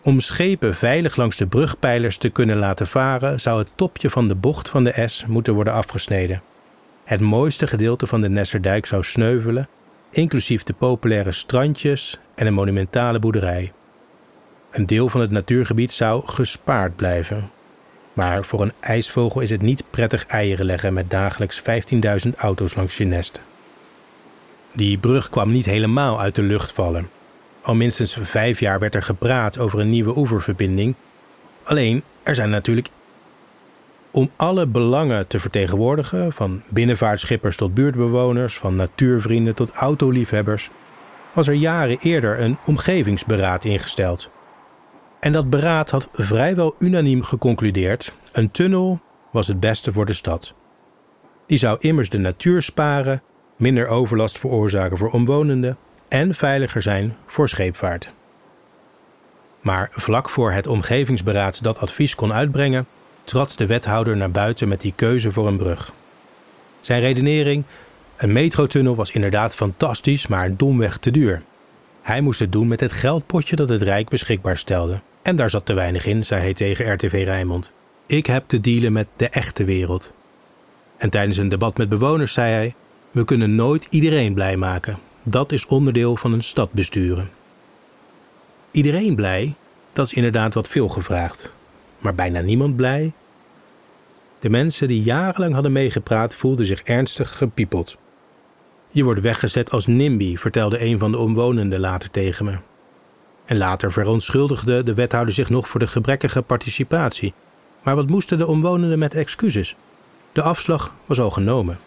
Om 0.02 0.20
schepen 0.20 0.74
veilig 0.74 1.16
langs 1.16 1.36
de 1.36 1.46
brugpijlers 1.46 2.16
te 2.16 2.28
kunnen 2.28 2.56
laten 2.56 2.86
varen, 2.86 3.40
zou 3.40 3.58
het 3.58 3.68
topje 3.74 4.10
van 4.10 4.28
de 4.28 4.34
bocht 4.34 4.68
van 4.68 4.84
de 4.84 5.04
S 5.06 5.24
moeten 5.26 5.54
worden 5.54 5.72
afgesneden. 5.72 6.42
Het 7.04 7.20
mooiste 7.20 7.66
gedeelte 7.66 8.06
van 8.06 8.20
de 8.20 8.28
Nesserdijk 8.28 8.86
zou 8.86 9.02
sneuvelen, 9.04 9.68
inclusief 10.10 10.62
de 10.62 10.72
populaire 10.72 11.32
strandjes 11.32 12.18
en 12.34 12.46
een 12.46 12.54
monumentale 12.54 13.18
boerderij. 13.18 13.72
Een 14.70 14.86
deel 14.86 15.08
van 15.08 15.20
het 15.20 15.30
natuurgebied 15.30 15.92
zou 15.92 16.28
gespaard 16.28 16.96
blijven. 16.96 17.50
Maar 18.18 18.44
voor 18.44 18.60
een 18.60 18.72
ijsvogel 18.80 19.40
is 19.40 19.50
het 19.50 19.62
niet 19.62 19.84
prettig 19.90 20.26
eieren 20.26 20.66
leggen 20.66 20.92
met 20.92 21.10
dagelijks 21.10 21.62
15.000 22.26 22.34
auto's 22.36 22.74
langs 22.74 22.96
je 22.96 23.04
nest. 23.04 23.40
Die 24.72 24.98
brug 24.98 25.30
kwam 25.30 25.52
niet 25.52 25.64
helemaal 25.64 26.20
uit 26.20 26.34
de 26.34 26.42
lucht 26.42 26.72
vallen. 26.72 27.08
Al 27.62 27.74
minstens 27.74 28.18
vijf 28.20 28.60
jaar 28.60 28.78
werd 28.78 28.94
er 28.94 29.02
gepraat 29.02 29.58
over 29.58 29.80
een 29.80 29.90
nieuwe 29.90 30.16
oeververbinding. 30.16 30.94
Alleen, 31.62 32.02
er 32.22 32.34
zijn 32.34 32.50
natuurlijk. 32.50 32.88
Om 34.10 34.30
alle 34.36 34.66
belangen 34.66 35.26
te 35.26 35.40
vertegenwoordigen, 35.40 36.32
van 36.32 36.62
binnenvaartschippers 36.70 37.56
tot 37.56 37.74
buurtbewoners, 37.74 38.58
van 38.58 38.76
natuurvrienden 38.76 39.54
tot 39.54 39.70
autoliefhebbers, 39.70 40.70
was 41.32 41.48
er 41.48 41.54
jaren 41.54 41.98
eerder 42.00 42.40
een 42.40 42.58
omgevingsberaad 42.66 43.64
ingesteld. 43.64 44.30
En 45.20 45.32
dat 45.32 45.50
beraad 45.50 45.90
had 45.90 46.08
vrijwel 46.12 46.74
unaniem 46.78 47.22
geconcludeerd: 47.22 48.14
een 48.32 48.50
tunnel 48.50 49.00
was 49.30 49.46
het 49.46 49.60
beste 49.60 49.92
voor 49.92 50.06
de 50.06 50.12
stad. 50.12 50.54
Die 51.46 51.58
zou 51.58 51.76
immers 51.80 52.08
de 52.08 52.18
natuur 52.18 52.62
sparen, 52.62 53.22
minder 53.56 53.86
overlast 53.86 54.38
veroorzaken 54.38 54.98
voor 54.98 55.10
omwonenden 55.10 55.76
en 56.08 56.34
veiliger 56.34 56.82
zijn 56.82 57.16
voor 57.26 57.48
scheepvaart. 57.48 58.10
Maar 59.60 59.88
vlak 59.92 60.28
voor 60.30 60.52
het 60.52 60.66
omgevingsberaad 60.66 61.62
dat 61.62 61.78
advies 61.78 62.14
kon 62.14 62.32
uitbrengen, 62.32 62.86
trad 63.24 63.58
de 63.58 63.66
wethouder 63.66 64.16
naar 64.16 64.30
buiten 64.30 64.68
met 64.68 64.80
die 64.80 64.92
keuze 64.96 65.32
voor 65.32 65.46
een 65.46 65.56
brug. 65.56 65.92
Zijn 66.80 67.00
redenering: 67.00 67.64
een 68.16 68.32
metrotunnel 68.32 68.94
was 68.94 69.10
inderdaad 69.10 69.54
fantastisch, 69.54 70.26
maar 70.26 70.56
domweg 70.56 70.96
te 70.96 71.10
duur. 71.10 71.42
Hij 72.08 72.20
moest 72.20 72.40
het 72.40 72.52
doen 72.52 72.68
met 72.68 72.80
het 72.80 72.92
geldpotje 72.92 73.56
dat 73.56 73.68
het 73.68 73.82
Rijk 73.82 74.08
beschikbaar 74.08 74.58
stelde. 74.58 75.00
En 75.22 75.36
daar 75.36 75.50
zat 75.50 75.66
te 75.66 75.72
weinig 75.72 76.06
in, 76.06 76.26
zei 76.26 76.40
hij 76.40 76.54
tegen 76.54 76.92
RTV 76.92 77.22
Rijnmond. 77.24 77.72
Ik 78.06 78.26
heb 78.26 78.44
te 78.46 78.60
dealen 78.60 78.92
met 78.92 79.08
de 79.16 79.28
echte 79.28 79.64
wereld. 79.64 80.12
En 80.96 81.10
tijdens 81.10 81.36
een 81.36 81.48
debat 81.48 81.76
met 81.76 81.88
bewoners 81.88 82.32
zei 82.32 82.52
hij: 82.52 82.74
We 83.10 83.24
kunnen 83.24 83.54
nooit 83.54 83.86
iedereen 83.90 84.34
blij 84.34 84.56
maken. 84.56 84.98
Dat 85.22 85.52
is 85.52 85.66
onderdeel 85.66 86.16
van 86.16 86.32
een 86.32 86.42
stad 86.42 86.72
besturen. 86.72 87.30
Iedereen 88.70 89.14
blij, 89.14 89.54
dat 89.92 90.06
is 90.06 90.12
inderdaad 90.12 90.54
wat 90.54 90.68
veel 90.68 90.88
gevraagd. 90.88 91.54
Maar 91.98 92.14
bijna 92.14 92.40
niemand 92.40 92.76
blij? 92.76 93.12
De 94.38 94.50
mensen 94.50 94.88
die 94.88 95.02
jarenlang 95.02 95.52
hadden 95.54 95.72
meegepraat 95.72 96.34
voelden 96.34 96.66
zich 96.66 96.82
ernstig 96.82 97.36
gepiepeld. 97.36 97.96
Je 98.90 99.04
wordt 99.04 99.20
weggezet 99.20 99.70
als 99.70 99.86
NIMBY, 99.86 100.36
vertelde 100.36 100.84
een 100.84 100.98
van 100.98 101.10
de 101.10 101.18
omwonenden 101.18 101.80
later 101.80 102.10
tegen 102.10 102.44
me. 102.44 102.58
En 103.44 103.56
later 103.56 103.92
verontschuldigde 103.92 104.82
de 104.82 104.94
wethouder 104.94 105.34
zich 105.34 105.50
nog 105.50 105.68
voor 105.68 105.80
de 105.80 105.86
gebrekkige 105.86 106.42
participatie. 106.42 107.34
Maar 107.82 107.96
wat 107.96 108.08
moesten 108.08 108.38
de 108.38 108.46
omwonenden 108.46 108.98
met 108.98 109.14
excuses? 109.14 109.76
De 110.32 110.42
afslag 110.42 110.94
was 111.06 111.20
al 111.20 111.30
genomen. 111.30 111.78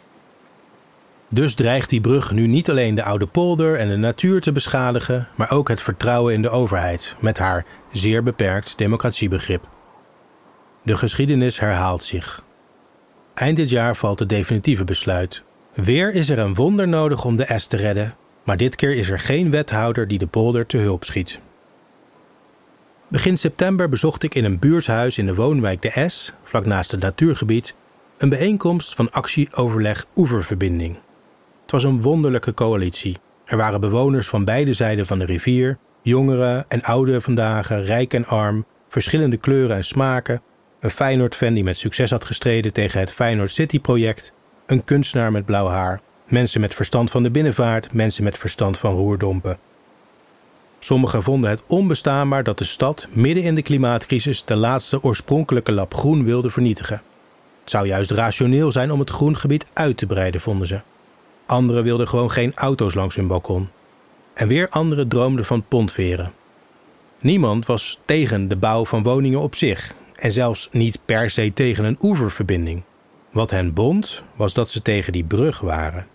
Dus 1.29 1.53
dreigt 1.53 1.89
die 1.89 2.01
brug 2.01 2.31
nu 2.31 2.47
niet 2.47 2.69
alleen 2.69 2.95
de 2.95 3.03
oude 3.03 3.27
polder 3.27 3.75
en 3.75 3.89
de 3.89 3.95
natuur 3.95 4.41
te 4.41 4.51
beschadigen, 4.51 5.27
maar 5.35 5.51
ook 5.51 5.67
het 5.67 5.81
vertrouwen 5.81 6.33
in 6.33 6.41
de 6.41 6.49
overheid 6.49 7.15
met 7.19 7.37
haar 7.37 7.65
zeer 7.91 8.23
beperkt 8.23 8.77
democratiebegrip. 8.77 9.67
De 10.83 10.97
geschiedenis 10.97 11.59
herhaalt 11.59 12.03
zich. 12.03 12.43
Eind 13.33 13.57
dit 13.57 13.69
jaar 13.69 13.95
valt 13.95 14.19
het 14.19 14.29
definitieve 14.29 14.83
besluit. 14.83 15.43
Weer 15.73 16.13
is 16.13 16.29
er 16.29 16.39
een 16.39 16.55
wonder 16.55 16.87
nodig 16.87 17.25
om 17.25 17.35
de 17.35 17.53
S 17.57 17.67
te 17.67 17.77
redden, 17.77 18.15
maar 18.43 18.57
dit 18.57 18.75
keer 18.75 18.95
is 18.95 19.09
er 19.09 19.19
geen 19.19 19.51
wethouder 19.51 20.07
die 20.07 20.17
de 20.17 20.27
polder 20.27 20.65
te 20.65 20.77
hulp 20.77 21.03
schiet. 21.03 21.39
Begin 23.07 23.37
september 23.37 23.89
bezocht 23.89 24.23
ik 24.23 24.35
in 24.35 24.45
een 24.45 24.59
buurthuis 24.59 25.17
in 25.17 25.25
de 25.25 25.35
woonwijk 25.35 25.81
De 25.81 26.09
S, 26.09 26.33
vlak 26.43 26.65
naast 26.65 26.91
het 26.91 27.01
natuurgebied, 27.01 27.75
een 28.17 28.29
bijeenkomst 28.29 28.95
van 28.95 29.11
actieoverleg 29.11 30.05
Oeververbinding. 30.15 30.99
Het 31.61 31.71
was 31.71 31.83
een 31.83 32.01
wonderlijke 32.01 32.53
coalitie. 32.53 33.17
Er 33.45 33.57
waren 33.57 33.81
bewoners 33.81 34.27
van 34.27 34.45
beide 34.45 34.73
zijden 34.73 35.05
van 35.05 35.19
de 35.19 35.25
rivier, 35.25 35.77
jongeren 36.01 36.65
en 36.67 36.81
ouderen 36.81 37.21
vandaag, 37.21 37.67
rijk 37.67 38.13
en 38.13 38.25
arm, 38.25 38.65
verschillende 38.89 39.37
kleuren 39.37 39.75
en 39.75 39.85
smaken, 39.85 40.41
een 40.79 40.91
Feyenoord-fan 40.91 41.53
die 41.53 41.63
met 41.63 41.77
succes 41.77 42.09
had 42.09 42.25
gestreden 42.25 42.73
tegen 42.73 42.99
het 42.99 43.11
Feyenoord 43.11 43.51
City-project, 43.51 44.33
een 44.71 44.83
kunstenaar 44.83 45.31
met 45.31 45.45
blauw 45.45 45.67
haar, 45.67 45.99
mensen 46.25 46.61
met 46.61 46.73
verstand 46.73 47.11
van 47.11 47.23
de 47.23 47.31
binnenvaart, 47.31 47.93
mensen 47.93 48.23
met 48.23 48.37
verstand 48.37 48.77
van 48.77 48.95
roerdompen. 48.95 49.57
Sommigen 50.79 51.23
vonden 51.23 51.49
het 51.49 51.63
onbestaanbaar 51.67 52.43
dat 52.43 52.57
de 52.57 52.63
stad 52.63 53.07
midden 53.09 53.43
in 53.43 53.55
de 53.55 53.61
klimaatcrisis 53.61 54.45
de 54.45 54.55
laatste 54.55 55.03
oorspronkelijke 55.03 55.71
lap 55.71 55.93
groen 55.93 56.23
wilde 56.23 56.49
vernietigen. 56.49 57.01
Het 57.61 57.69
zou 57.69 57.87
juist 57.87 58.11
rationeel 58.11 58.71
zijn 58.71 58.91
om 58.91 58.99
het 58.99 59.09
groengebied 59.09 59.65
uit 59.73 59.97
te 59.97 60.05
breiden, 60.05 60.41
vonden 60.41 60.67
ze. 60.67 60.81
Anderen 61.45 61.83
wilden 61.83 62.07
gewoon 62.07 62.31
geen 62.31 62.55
auto's 62.55 62.93
langs 62.93 63.15
hun 63.15 63.27
balkon. 63.27 63.69
En 64.33 64.47
weer 64.47 64.69
anderen 64.69 65.07
droomden 65.07 65.45
van 65.45 65.63
pontveren. 65.67 66.33
Niemand 67.19 67.65
was 67.65 67.99
tegen 68.05 68.47
de 68.47 68.55
bouw 68.55 68.85
van 68.85 69.03
woningen 69.03 69.39
op 69.39 69.55
zich 69.55 69.95
en 70.15 70.31
zelfs 70.31 70.67
niet 70.71 70.99
per 71.05 71.29
se 71.29 71.53
tegen 71.53 71.85
een 71.85 71.97
oeververbinding. 72.01 72.83
Wat 73.31 73.51
hen 73.51 73.73
bond 73.73 74.23
was 74.35 74.53
dat 74.53 74.69
ze 74.69 74.81
tegen 74.81 75.11
die 75.11 75.23
brug 75.23 75.59
waren. 75.59 76.07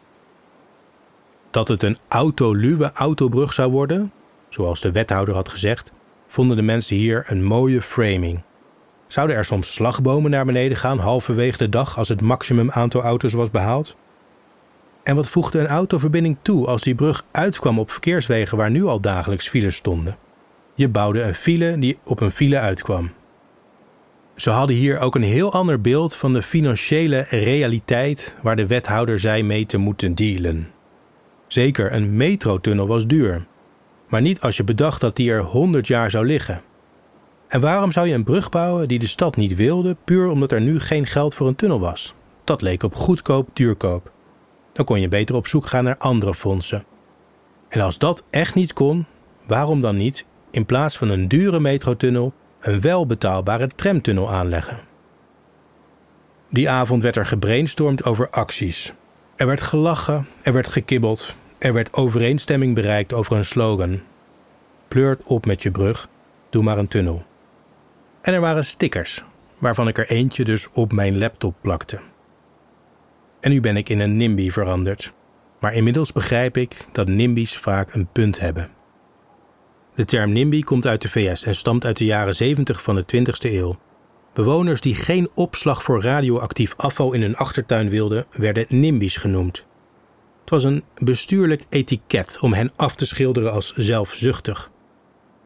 Dat 1.50 1.68
het 1.68 1.82
een 1.82 1.98
autoluwe 2.08 2.92
autobrug 2.92 3.52
zou 3.52 3.70
worden, 3.70 4.12
zoals 4.48 4.80
de 4.80 4.92
wethouder 4.92 5.34
had 5.34 5.48
gezegd, 5.48 5.92
vonden 6.26 6.56
de 6.56 6.62
mensen 6.62 6.96
hier 6.96 7.24
een 7.26 7.44
mooie 7.44 7.82
framing. 7.82 8.42
Zouden 9.06 9.36
er 9.36 9.44
soms 9.44 9.74
slagbomen 9.74 10.30
naar 10.30 10.44
beneden 10.44 10.76
gaan 10.76 10.98
halverwege 10.98 11.58
de 11.58 11.68
dag 11.68 11.98
als 11.98 12.08
het 12.08 12.20
maximum 12.20 12.70
aantal 12.70 13.02
auto's 13.02 13.32
was 13.32 13.50
behaald? 13.50 13.96
En 15.02 15.16
wat 15.16 15.28
voegde 15.28 15.60
een 15.60 15.66
autoverbinding 15.66 16.36
toe 16.42 16.66
als 16.66 16.82
die 16.82 16.94
brug 16.94 17.24
uitkwam 17.30 17.78
op 17.78 17.90
verkeerswegen 17.90 18.56
waar 18.56 18.70
nu 18.70 18.84
al 18.84 19.00
dagelijks 19.00 19.48
files 19.48 19.76
stonden? 19.76 20.16
Je 20.74 20.88
bouwde 20.88 21.22
een 21.22 21.34
file 21.34 21.78
die 21.78 21.98
op 22.04 22.20
een 22.20 22.30
file 22.30 22.58
uitkwam. 22.58 23.10
Ze 24.36 24.50
hadden 24.50 24.76
hier 24.76 24.98
ook 24.98 25.14
een 25.14 25.22
heel 25.22 25.52
ander 25.52 25.80
beeld 25.80 26.16
van 26.16 26.32
de 26.32 26.42
financiële 26.42 27.26
realiteit 27.30 28.36
waar 28.42 28.56
de 28.56 28.66
wethouder 28.66 29.20
zei 29.20 29.42
mee 29.42 29.66
te 29.66 29.76
moeten 29.76 30.14
dealen. 30.14 30.70
Zeker, 31.46 31.92
een 31.92 32.16
metrotunnel 32.16 32.86
was 32.86 33.06
duur. 33.06 33.46
Maar 34.08 34.20
niet 34.20 34.40
als 34.40 34.56
je 34.56 34.64
bedacht 34.64 35.00
dat 35.00 35.16
die 35.16 35.30
er 35.30 35.42
100 35.42 35.86
jaar 35.86 36.10
zou 36.10 36.26
liggen. 36.26 36.62
En 37.48 37.60
waarom 37.60 37.92
zou 37.92 38.06
je 38.06 38.14
een 38.14 38.24
brug 38.24 38.48
bouwen 38.48 38.88
die 38.88 38.98
de 38.98 39.06
stad 39.06 39.36
niet 39.36 39.54
wilde, 39.54 39.96
puur 40.04 40.28
omdat 40.28 40.52
er 40.52 40.60
nu 40.60 40.80
geen 40.80 41.06
geld 41.06 41.34
voor 41.34 41.46
een 41.46 41.56
tunnel 41.56 41.80
was? 41.80 42.14
Dat 42.44 42.62
leek 42.62 42.82
op 42.82 42.94
goedkoop 42.94 43.48
duurkoop. 43.52 44.12
Dan 44.72 44.84
kon 44.84 45.00
je 45.00 45.08
beter 45.08 45.34
op 45.34 45.46
zoek 45.46 45.66
gaan 45.66 45.84
naar 45.84 45.98
andere 45.98 46.34
fondsen. 46.34 46.84
En 47.68 47.80
als 47.80 47.98
dat 47.98 48.24
echt 48.30 48.54
niet 48.54 48.72
kon, 48.72 49.06
waarom 49.46 49.80
dan 49.80 49.96
niet, 49.96 50.26
in 50.50 50.66
plaats 50.66 50.96
van 50.96 51.08
een 51.08 51.28
dure 51.28 51.60
metrotunnel, 51.60 52.34
een 52.66 52.80
welbetaalbare 52.80 53.66
tramtunnel 53.66 54.32
aanleggen? 54.32 54.78
Die 56.50 56.70
avond 56.70 57.02
werd 57.02 57.16
er 57.16 57.26
gebrainstormd 57.26 58.04
over 58.04 58.30
acties. 58.30 58.92
Er 59.36 59.46
werd 59.46 59.60
gelachen, 59.60 60.26
er 60.42 60.52
werd 60.52 60.68
gekibbeld, 60.68 61.34
er 61.58 61.72
werd 61.72 61.94
overeenstemming 61.94 62.74
bereikt 62.74 63.12
over 63.12 63.36
een 63.36 63.44
slogan. 63.44 64.02
Pleurt 64.88 65.20
op 65.24 65.46
met 65.46 65.62
je 65.62 65.70
brug, 65.70 66.08
doe 66.50 66.62
maar 66.62 66.78
een 66.78 66.88
tunnel. 66.88 67.24
En 68.20 68.34
er 68.34 68.40
waren 68.40 68.64
stickers, 68.64 69.24
waarvan 69.58 69.88
ik 69.88 69.98
er 69.98 70.10
eentje 70.10 70.44
dus 70.44 70.70
op 70.70 70.92
mijn 70.92 71.18
laptop 71.18 71.54
plakte. 71.60 71.98
En 73.40 73.50
nu 73.50 73.60
ben 73.60 73.76
ik 73.76 73.88
in 73.88 74.00
een 74.00 74.16
NIMBY 74.16 74.50
veranderd. 74.50 75.12
Maar 75.60 75.74
inmiddels 75.74 76.12
begrijp 76.12 76.56
ik 76.56 76.86
dat 76.92 77.08
NIMBY's 77.08 77.56
vaak 77.56 77.94
een 77.94 78.08
punt 78.12 78.40
hebben. 78.40 78.75
De 79.96 80.04
term 80.04 80.32
NIMBY 80.32 80.60
komt 80.62 80.86
uit 80.86 81.02
de 81.02 81.08
VS 81.08 81.44
en 81.44 81.54
stamt 81.54 81.84
uit 81.84 81.96
de 81.96 82.04
jaren 82.04 82.34
70 82.34 82.82
van 82.82 82.94
de 82.94 83.04
20e 83.16 83.52
eeuw. 83.52 83.78
Bewoners 84.34 84.80
die 84.80 84.94
geen 84.94 85.28
opslag 85.34 85.82
voor 85.82 86.02
radioactief 86.02 86.74
afval 86.76 87.12
in 87.12 87.22
hun 87.22 87.36
achtertuin 87.36 87.88
wilden, 87.88 88.26
werden 88.30 88.66
NIMBY's 88.68 89.16
genoemd. 89.16 89.66
Het 90.40 90.50
was 90.50 90.64
een 90.64 90.82
bestuurlijk 90.94 91.64
etiket 91.68 92.38
om 92.40 92.52
hen 92.52 92.72
af 92.76 92.96
te 92.96 93.06
schilderen 93.06 93.52
als 93.52 93.72
zelfzuchtig. 93.74 94.70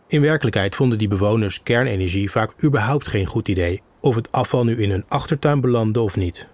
In 0.07 0.21
werkelijkheid 0.21 0.77
vonden 0.77 0.99
die 0.99 1.09
bewoners 1.09 1.63
kernenergie 1.63 2.31
vaak 2.31 2.65
überhaupt 2.65 3.09
geen 3.09 3.27
goed 3.27 3.49
idee, 3.49 3.83
of 4.01 4.15
het 4.15 4.33
afval 4.33 4.65
nu 4.65 4.83
in 4.83 4.91
hun 4.91 5.05
achtertuin 5.09 5.61
belandde 5.61 6.01
of 6.01 6.17
niet. 6.17 6.49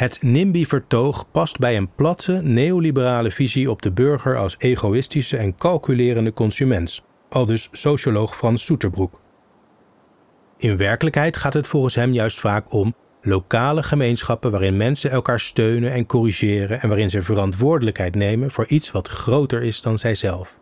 Het 0.00 0.22
NIMBY-vertoog 0.22 1.30
past 1.30 1.58
bij 1.58 1.76
een 1.76 1.94
platte 1.94 2.32
neoliberale 2.32 3.30
visie 3.30 3.70
op 3.70 3.82
de 3.82 3.92
burger 3.92 4.36
als 4.36 4.54
egoïstische 4.58 5.36
en 5.36 5.56
calculerende 5.56 6.32
consument, 6.32 7.02
aldus 7.28 7.68
socioloog 7.72 8.36
Frans 8.36 8.64
Soeterbroek. 8.64 9.20
In 10.56 10.76
werkelijkheid 10.76 11.36
gaat 11.36 11.52
het 11.52 11.66
volgens 11.66 11.94
hem 11.94 12.12
juist 12.12 12.40
vaak 12.40 12.72
om 12.72 12.94
lokale 13.22 13.82
gemeenschappen 13.82 14.50
waarin 14.50 14.76
mensen 14.76 15.10
elkaar 15.10 15.40
steunen 15.40 15.92
en 15.92 16.06
corrigeren 16.06 16.80
en 16.80 16.88
waarin 16.88 17.10
ze 17.10 17.22
verantwoordelijkheid 17.22 18.14
nemen 18.14 18.50
voor 18.50 18.66
iets 18.66 18.90
wat 18.90 19.08
groter 19.08 19.62
is 19.62 19.82
dan 19.82 19.98
zijzelf. 19.98 20.58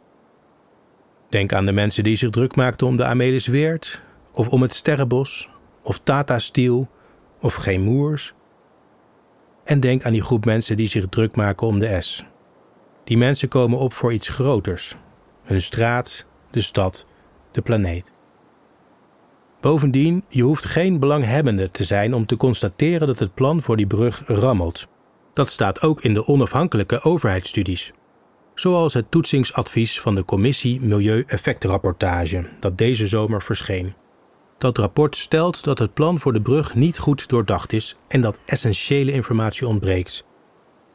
Denk 1.29 1.53
aan 1.53 1.67
de 1.67 1.73
mensen 1.73 2.05
die 2.05 2.17
zich 2.17 2.31
druk 2.31 2.57
maakten 2.57 2.87
om 2.87 2.97
de 2.97 3.05
Amelis 3.05 3.47
Weert, 3.47 4.03
of 4.33 4.49
om 4.49 4.63
het 4.63 4.75
Sterrenbos, 4.75 5.51
of 5.83 5.99
Tata 5.99 6.39
Steel, 6.39 6.89
of 7.41 7.55
Geen 7.55 7.83
Moers. 7.83 8.37
En 9.69 9.81
denk 9.81 10.05
aan 10.05 10.13
die 10.13 10.23
groep 10.23 10.45
mensen 10.45 10.77
die 10.77 10.89
zich 10.89 11.07
druk 11.09 11.37
maken 11.37 11.67
om 11.67 11.79
de 11.79 12.03
S. 12.03 12.25
Die 13.05 13.17
mensen 13.17 13.49
komen 13.49 13.79
op 13.79 13.93
voor 13.93 14.13
iets 14.13 14.29
groters: 14.29 14.97
hun 15.43 15.61
straat, 15.61 16.27
de 16.51 16.61
stad, 16.61 17.07
de 17.51 17.63
planeet. 17.63 18.13
Bovendien, 19.61 20.25
je 20.29 20.43
hoeft 20.43 20.65
geen 20.65 21.01
belanghebbende 21.01 21.69
te 21.69 21.85
zijn 21.85 22.15
om 22.15 22.27
te 22.27 22.37
constateren 22.37 23.07
dat 23.07 23.19
het 23.19 23.35
plan 23.35 23.63
voor 23.63 23.77
die 23.77 23.87
brug 23.87 24.23
rammelt. 24.27 24.87
Dat 25.33 25.51
staat 25.51 25.83
ook 25.83 26.03
in 26.03 26.15
de 26.15 26.27
onafhankelijke 26.27 27.03
overheidsstudies. 27.03 27.93
Zoals 28.55 28.95
het 28.95 29.11
toetsingsadvies 29.11 30.01
van 30.01 30.15
de 30.15 30.25
Commissie 30.25 30.81
Milieu-effectrapportage, 30.81 32.49
dat 32.61 32.79
deze 32.79 33.07
zomer 33.07 33.43
verscheen. 33.43 33.95
Dat 34.59 34.79
rapport 34.79 35.17
stelt 35.17 35.65
dat 35.65 35.79
het 35.79 35.95
plan 35.95 36.21
voor 36.21 36.33
de 36.33 36.43
brug 36.43 36.75
niet 36.75 36.99
goed 36.99 37.29
doordacht 37.29 37.73
is 37.73 37.97
en 38.09 38.21
dat 38.21 38.39
essentiële 38.45 39.13
informatie 39.13 39.67
ontbreekt. 39.67 40.25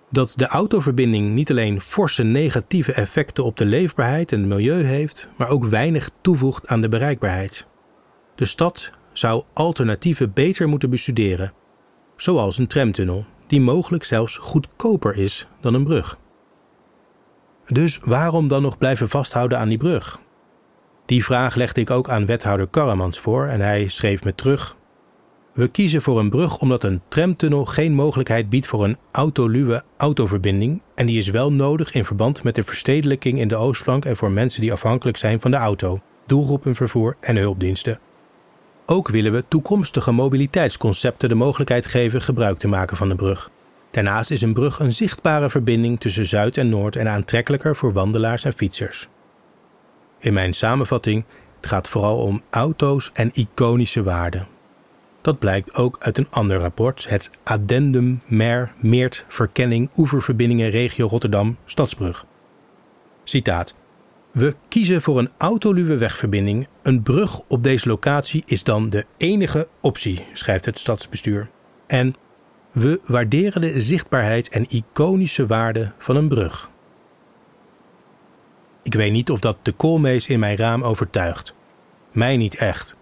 Dat 0.09 0.33
de 0.35 0.47
autoverbinding 0.47 1.29
niet 1.29 1.51
alleen 1.51 1.81
forse 1.81 2.23
negatieve 2.23 2.93
effecten 2.93 3.43
op 3.43 3.57
de 3.57 3.65
leefbaarheid 3.65 4.31
en 4.31 4.39
het 4.39 4.47
milieu 4.47 4.83
heeft, 4.83 5.27
maar 5.37 5.49
ook 5.49 5.65
weinig 5.65 6.09
toevoegt 6.21 6.67
aan 6.67 6.81
de 6.81 6.89
bereikbaarheid. 6.89 7.67
De 8.35 8.45
stad 8.45 8.91
zou 9.13 9.43
alternatieven 9.53 10.33
beter 10.33 10.67
moeten 10.67 10.89
bestuderen, 10.89 11.53
zoals 12.15 12.57
een 12.57 12.67
tramtunnel, 12.67 13.25
die 13.47 13.61
mogelijk 13.61 14.03
zelfs 14.03 14.37
goedkoper 14.37 15.15
is 15.17 15.47
dan 15.61 15.73
een 15.73 15.83
brug. 15.83 16.17
Dus 17.65 17.99
waarom 18.01 18.47
dan 18.47 18.61
nog 18.61 18.77
blijven 18.77 19.09
vasthouden 19.09 19.59
aan 19.59 19.69
die 19.69 19.77
brug? 19.77 20.19
Die 21.05 21.23
vraag 21.23 21.55
legde 21.55 21.81
ik 21.81 21.89
ook 21.89 22.09
aan 22.09 22.25
wethouder 22.25 22.67
Karamans 22.67 23.19
voor 23.19 23.45
en 23.45 23.61
hij 23.61 23.87
schreef 23.87 24.23
me 24.23 24.35
terug. 24.35 24.75
We 25.53 25.67
kiezen 25.67 26.01
voor 26.01 26.19
een 26.19 26.29
brug 26.29 26.59
omdat 26.59 26.83
een 26.83 27.01
tramtunnel 27.07 27.65
geen 27.65 27.93
mogelijkheid 27.93 28.49
biedt 28.49 28.67
voor 28.67 28.83
een 28.83 28.97
autoluwe 29.11 29.83
autoverbinding 29.97 30.81
en 30.95 31.05
die 31.05 31.17
is 31.17 31.29
wel 31.29 31.51
nodig 31.51 31.93
in 31.93 32.05
verband 32.05 32.43
met 32.43 32.55
de 32.55 32.63
verstedelijking 32.63 33.39
in 33.39 33.47
de 33.47 33.55
Oostflank 33.55 34.05
en 34.05 34.17
voor 34.17 34.31
mensen 34.31 34.61
die 34.61 34.73
afhankelijk 34.73 35.17
zijn 35.17 35.41
van 35.41 35.51
de 35.51 35.57
auto, 35.57 35.99
doelgroepenvervoer 36.27 37.15
en 37.19 37.35
hulpdiensten. 37.35 37.99
Ook 38.85 39.09
willen 39.09 39.31
we 39.31 39.43
toekomstige 39.47 40.11
mobiliteitsconcepten 40.11 41.29
de 41.29 41.35
mogelijkheid 41.35 41.85
geven 41.85 42.21
gebruik 42.21 42.59
te 42.59 42.67
maken 42.67 42.97
van 42.97 43.09
de 43.09 43.15
brug. 43.15 43.49
Daarnaast 43.91 44.31
is 44.31 44.41
een 44.41 44.53
brug 44.53 44.79
een 44.79 44.93
zichtbare 44.93 45.49
verbinding 45.49 45.99
tussen 45.99 46.25
Zuid 46.25 46.57
en 46.57 46.69
Noord 46.69 46.95
en 46.95 47.07
aantrekkelijker 47.07 47.75
voor 47.75 47.93
wandelaars 47.93 48.43
en 48.43 48.53
fietsers. 48.53 49.07
In 50.23 50.33
mijn 50.33 50.53
samenvatting 50.53 51.25
het 51.55 51.67
gaat 51.67 51.89
vooral 51.89 52.17
om 52.17 52.41
auto's 52.49 53.09
en 53.13 53.31
iconische 53.33 54.03
waarden. 54.03 54.47
Dat 55.21 55.39
blijkt 55.39 55.75
ook 55.75 55.97
uit 55.99 56.17
een 56.17 56.27
ander 56.29 56.57
rapport, 56.57 57.09
het 57.09 57.31
Addendum 57.43 58.21
Mer 58.25 58.73
Meert 58.77 59.25
Verkenning 59.27 59.89
Oeververbindingen 59.97 60.69
Regio 60.69 61.07
Rotterdam 61.07 61.57
Stadsbrug. 61.65 62.25
Citaat. 63.23 63.75
We 64.31 64.55
kiezen 64.67 65.01
voor 65.01 65.19
een 65.19 65.29
autoluwe 65.37 65.97
wegverbinding. 65.97 66.67
Een 66.81 67.01
brug 67.01 67.39
op 67.47 67.63
deze 67.63 67.87
locatie 67.87 68.43
is 68.45 68.63
dan 68.63 68.89
de 68.89 69.05
enige 69.17 69.67
optie, 69.81 70.25
schrijft 70.33 70.65
het 70.65 70.79
stadsbestuur. 70.79 71.49
En 71.87 72.15
we 72.71 73.01
waarderen 73.05 73.61
de 73.61 73.81
zichtbaarheid 73.81 74.49
en 74.49 74.65
iconische 74.69 75.47
waarde 75.47 75.91
van 75.97 76.15
een 76.15 76.27
brug. 76.27 76.71
Ik 78.83 78.93
weet 78.93 79.11
niet 79.11 79.31
of 79.31 79.39
dat 79.39 79.57
de 79.61 79.71
koolmees 79.71 80.27
in 80.27 80.39
mijn 80.39 80.57
raam 80.57 80.83
overtuigt. 80.83 81.55
Mij 82.11 82.37
niet 82.37 82.55
echt. 82.55 82.95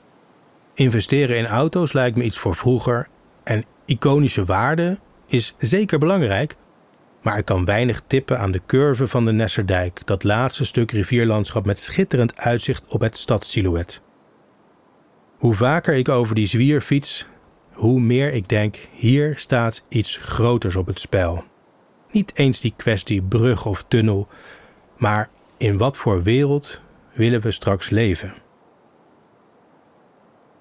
Investeren 0.73 1.37
in 1.37 1.47
auto's 1.47 1.93
lijkt 1.93 2.17
me 2.17 2.23
iets 2.23 2.37
voor 2.37 2.55
vroeger 2.55 3.07
en 3.43 3.63
iconische 3.85 4.45
waarde 4.45 4.99
is 5.27 5.55
zeker 5.57 5.99
belangrijk, 5.99 6.55
maar 7.21 7.37
ik 7.37 7.45
kan 7.45 7.65
weinig 7.65 8.01
tippen 8.07 8.39
aan 8.39 8.51
de 8.51 8.61
curve 8.65 9.07
van 9.07 9.25
de 9.25 9.31
Nesserdijk, 9.31 10.01
dat 10.05 10.23
laatste 10.23 10.65
stuk 10.65 10.91
rivierlandschap 10.91 11.65
met 11.65 11.79
schitterend 11.79 12.37
uitzicht 12.37 12.93
op 12.93 13.01
het 13.01 13.17
stadssilhouet. 13.17 14.01
Hoe 15.37 15.55
vaker 15.55 15.93
ik 15.93 16.09
over 16.09 16.35
die 16.35 16.45
zwier 16.47 16.81
fiets, 16.81 17.27
hoe 17.73 17.99
meer 17.99 18.33
ik 18.33 18.49
denk: 18.49 18.87
hier 18.91 19.33
staat 19.37 19.83
iets 19.87 20.17
groters 20.17 20.75
op 20.75 20.87
het 20.87 20.99
spel. 20.99 21.43
Niet 22.11 22.31
eens 22.35 22.59
die 22.59 22.73
kwestie 22.77 23.21
brug 23.21 23.65
of 23.65 23.83
tunnel, 23.87 24.27
maar 24.97 25.29
in 25.61 25.77
wat 25.77 25.97
voor 25.97 26.23
wereld 26.23 26.81
willen 27.13 27.41
we 27.41 27.51
straks 27.51 27.89
leven? 27.89 28.33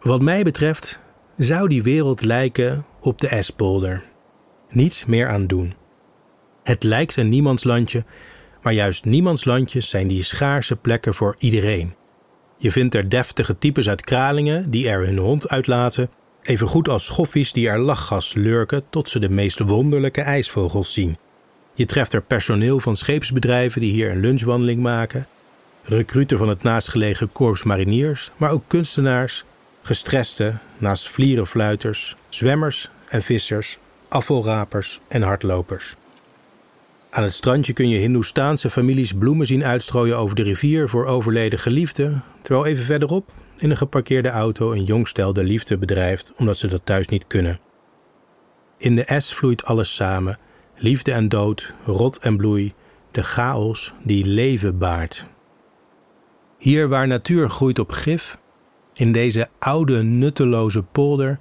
Wat 0.00 0.22
mij 0.22 0.42
betreft 0.42 1.00
zou 1.36 1.68
die 1.68 1.82
wereld 1.82 2.24
lijken 2.24 2.84
op 3.00 3.20
de 3.20 3.28
Espolder. 3.28 4.02
Niets 4.70 5.04
meer 5.04 5.28
aan 5.28 5.46
doen. 5.46 5.74
Het 6.62 6.82
lijkt 6.82 7.16
een 7.16 7.28
niemandslandje, 7.28 8.04
maar 8.62 8.72
juist 8.72 9.04
niemandslandjes 9.04 9.88
zijn 9.88 10.08
die 10.08 10.22
schaarse 10.22 10.76
plekken 10.76 11.14
voor 11.14 11.36
iedereen. 11.38 11.94
Je 12.56 12.72
vindt 12.72 12.94
er 12.94 13.08
deftige 13.08 13.58
types 13.58 13.88
uit 13.88 14.00
Kralingen 14.00 14.70
die 14.70 14.88
er 14.88 15.06
hun 15.06 15.18
hond 15.18 15.48
uitlaten, 15.48 16.10
even 16.42 16.66
goed 16.66 16.88
als 16.88 17.04
schoffies 17.04 17.52
die 17.52 17.68
er 17.68 17.78
lachgas 17.78 18.34
lurken 18.34 18.82
tot 18.90 19.08
ze 19.08 19.18
de 19.18 19.30
meest 19.30 19.58
wonderlijke 19.58 20.20
ijsvogels 20.20 20.92
zien. 20.92 21.16
Je 21.74 21.86
treft 21.86 22.12
er 22.12 22.22
personeel 22.22 22.80
van 22.80 22.96
scheepsbedrijven 22.96 23.80
die 23.80 23.92
hier 23.92 24.10
een 24.10 24.20
lunchwandeling 24.20 24.82
maken, 24.82 25.26
recruten 25.82 26.38
van 26.38 26.48
het 26.48 26.62
naastgelegen 26.62 27.32
korps 27.32 27.62
mariniers, 27.62 28.30
maar 28.36 28.50
ook 28.50 28.64
kunstenaars, 28.66 29.44
gestreste 29.82 30.54
naast 30.78 31.08
vlierenfluiters, 31.08 32.16
zwemmers 32.28 32.90
en 33.08 33.22
vissers, 33.22 33.78
afvalrapers 34.08 35.00
en 35.08 35.22
hardlopers. 35.22 35.96
Aan 37.10 37.22
het 37.22 37.32
strandje 37.32 37.72
kun 37.72 37.88
je 37.88 37.98
Hindoestaanse 37.98 38.70
families 38.70 39.12
bloemen 39.12 39.46
zien 39.46 39.64
uitstrooien 39.64 40.16
over 40.16 40.36
de 40.36 40.42
rivier 40.42 40.88
voor 40.88 41.06
overleden 41.06 41.58
geliefden, 41.58 42.24
terwijl 42.42 42.66
even 42.66 42.84
verderop 42.84 43.32
in 43.56 43.70
een 43.70 43.76
geparkeerde 43.76 44.28
auto 44.28 44.72
een 44.72 44.84
jong 44.84 45.08
stel 45.08 45.32
de 45.32 45.44
liefde 45.44 45.78
bedrijft 45.78 46.32
omdat 46.36 46.58
ze 46.58 46.66
dat 46.66 46.80
thuis 46.84 47.08
niet 47.08 47.24
kunnen. 47.26 47.60
In 48.76 48.96
de 48.96 49.14
S 49.18 49.34
vloeit 49.34 49.64
alles 49.64 49.94
samen: 49.94 50.38
liefde 50.80 51.12
en 51.12 51.28
dood, 51.28 51.74
rot 51.84 52.18
en 52.18 52.36
bloei, 52.36 52.72
de 53.10 53.22
chaos 53.22 53.92
die 54.02 54.26
leven 54.26 54.78
baart. 54.78 55.26
Hier 56.58 56.88
waar 56.88 57.06
natuur 57.06 57.50
groeit 57.50 57.78
op 57.78 57.90
gif, 57.90 58.38
in 58.94 59.12
deze 59.12 59.48
oude 59.58 60.02
nutteloze 60.02 60.82
polder, 60.82 61.40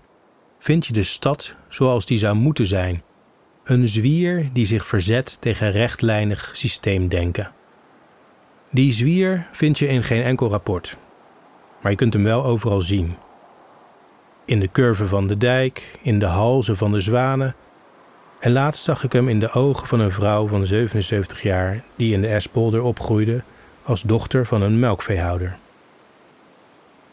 vind 0.59 0.85
je 0.85 0.93
de 0.93 1.03
stad 1.03 1.55
zoals 1.67 2.05
die 2.05 2.17
zou 2.17 2.35
moeten 2.35 2.65
zijn 2.65 3.03
een 3.69 3.87
zwier 3.87 4.49
die 4.53 4.65
zich 4.65 4.87
verzet 4.87 5.37
tegen 5.41 5.71
rechtlijnig 5.71 6.51
systeemdenken. 6.53 7.51
Die 8.71 8.93
zwier 8.93 9.47
vind 9.51 9.79
je 9.79 9.87
in 9.87 10.03
geen 10.03 10.23
enkel 10.23 10.49
rapport, 10.49 10.97
maar 11.81 11.91
je 11.91 11.97
kunt 11.97 12.13
hem 12.13 12.23
wel 12.23 12.45
overal 12.45 12.81
zien. 12.81 13.15
In 14.45 14.59
de 14.59 14.71
curve 14.71 15.07
van 15.07 15.27
de 15.27 15.37
dijk, 15.37 15.99
in 16.01 16.19
de 16.19 16.25
halzen 16.25 16.77
van 16.77 16.91
de 16.91 16.99
zwanen. 16.99 17.55
En 18.39 18.51
laatst 18.51 18.83
zag 18.83 19.03
ik 19.03 19.11
hem 19.11 19.27
in 19.27 19.39
de 19.39 19.51
ogen 19.51 19.87
van 19.87 19.99
een 19.99 20.11
vrouw 20.11 20.47
van 20.47 20.65
77 20.65 21.41
jaar 21.41 21.83
die 21.95 22.13
in 22.13 22.21
de 22.21 22.27
Espolder 22.27 22.81
opgroeide 22.81 23.43
als 23.83 24.01
dochter 24.01 24.45
van 24.45 24.61
een 24.61 24.79
melkveehouder. 24.79 25.57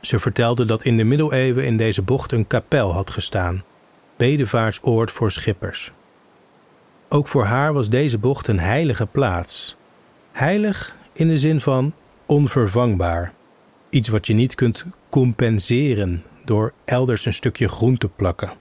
Ze 0.00 0.20
vertelde 0.20 0.64
dat 0.64 0.84
in 0.84 0.96
de 0.96 1.04
middeleeuwen 1.04 1.64
in 1.64 1.76
deze 1.76 2.02
bocht 2.02 2.32
een 2.32 2.46
kapel 2.46 2.92
had 2.92 3.10
gestaan, 3.10 3.64
bedevaartsoord 4.16 5.10
voor 5.10 5.32
schippers. 5.32 5.92
Ook 7.08 7.28
voor 7.28 7.44
haar 7.44 7.72
was 7.72 7.88
deze 7.88 8.18
bocht 8.18 8.48
een 8.48 8.60
heilige 8.60 9.06
plaats. 9.06 9.76
Heilig 10.32 10.96
in 11.12 11.28
de 11.28 11.38
zin 11.38 11.60
van 11.60 11.94
onvervangbaar. 12.26 13.32
Iets 13.90 14.08
wat 14.08 14.26
je 14.26 14.34
niet 14.34 14.54
kunt 14.54 14.84
compenseren 15.08 16.24
door 16.44 16.72
elders 16.84 17.24
een 17.24 17.34
stukje 17.34 17.68
groen 17.68 17.96
te 17.96 18.08
plakken. 18.08 18.52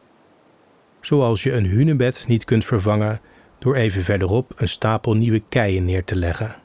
Zoals 1.06 1.44
je 1.44 1.54
een 1.54 1.66
hunebed 1.66 2.26
niet 2.28 2.46
kunt 2.46 2.66
vervangen 2.66 3.20
door 3.60 3.76
even 3.76 4.04
verderop 4.04 4.52
een 4.56 4.70
stapel 4.70 5.14
nieuwe 5.14 5.44
keien 5.50 5.86
neer 5.86 6.04
te 6.04 6.16
leggen. 6.16 6.56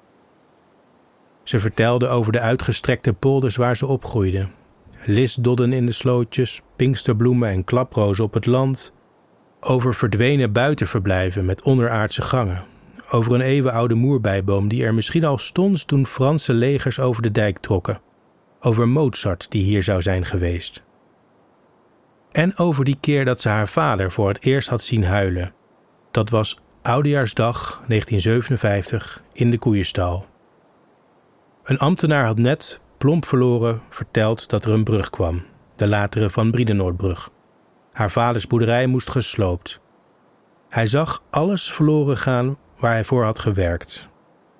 Ze 1.43 1.61
vertelde 1.61 2.09
over 2.09 2.33
de 2.33 2.41
uitgestrekte 2.41 3.13
polders 3.13 3.57
waar 3.57 3.77
ze 3.77 3.87
opgroeide. 3.87 4.49
Lisdodden 5.05 5.73
in 5.73 5.87
de 5.87 5.93
slootjes, 5.93 6.63
pinksterbloemen 6.77 7.49
en 7.49 7.65
klaprozen 7.65 8.25
op 8.25 8.35
het 8.35 8.47
land, 8.47 8.93
over 9.61 9.95
verdwenen 9.95 10.53
buitenverblijven 10.53 11.45
met 11.45 11.63
onderaardse 11.63 12.23
gangen. 12.23 12.65
Over 13.11 13.35
een 13.35 13.41
eeuwenoude 13.41 13.95
moerbijboom 13.95 14.69
die 14.69 14.85
er 14.85 14.95
misschien 14.95 15.25
al 15.25 15.39
stond 15.39 15.87
toen 15.87 16.07
Franse 16.07 16.53
legers 16.53 17.01
over 17.01 17.23
de 17.23 17.31
dijk 17.31 17.59
trokken. 17.59 18.01
Over 18.61 18.89
Mozart 18.89 19.51
die 19.51 19.63
hier 19.63 19.83
zou 19.83 20.03
zijn 20.03 20.25
geweest. 20.25 20.83
En 22.33 22.57
over 22.57 22.85
die 22.85 22.99
keer 23.01 23.25
dat 23.25 23.41
ze 23.41 23.49
haar 23.49 23.69
vader 23.69 24.13
voor 24.13 24.29
het 24.29 24.45
eerst 24.45 24.69
had 24.69 24.83
zien 24.83 25.05
huilen. 25.05 25.53
Dat 26.11 26.31
was 26.31 26.61
Oudejaarsdag 26.83 27.83
1957 27.87 29.23
in 29.33 29.51
de 29.51 29.59
koeienstal. 29.59 30.27
Een 31.65 31.79
ambtenaar 31.79 32.25
had 32.25 32.39
net, 32.39 32.81
plomp 32.99 33.25
verloren, 33.25 33.83
verteld 33.91 34.49
dat 34.51 34.65
er 34.65 34.73
een 34.73 34.85
brug 34.85 35.11
kwam, 35.11 35.45
de 35.77 35.87
latere 35.87 36.31
Van 36.31 36.51
Briedenoordbrug. 36.51 37.31
Haar 37.93 38.11
vaders 38.11 38.47
boerderij 38.47 38.87
moest 38.87 39.11
gesloopt. 39.11 39.81
Hij 40.69 40.87
zag 40.87 41.23
alles 41.31 41.73
verloren 41.73 42.17
gaan 42.17 42.57
waar 42.77 42.93
hij 42.93 43.05
voor 43.05 43.25
had 43.25 43.39
gewerkt. 43.39 44.09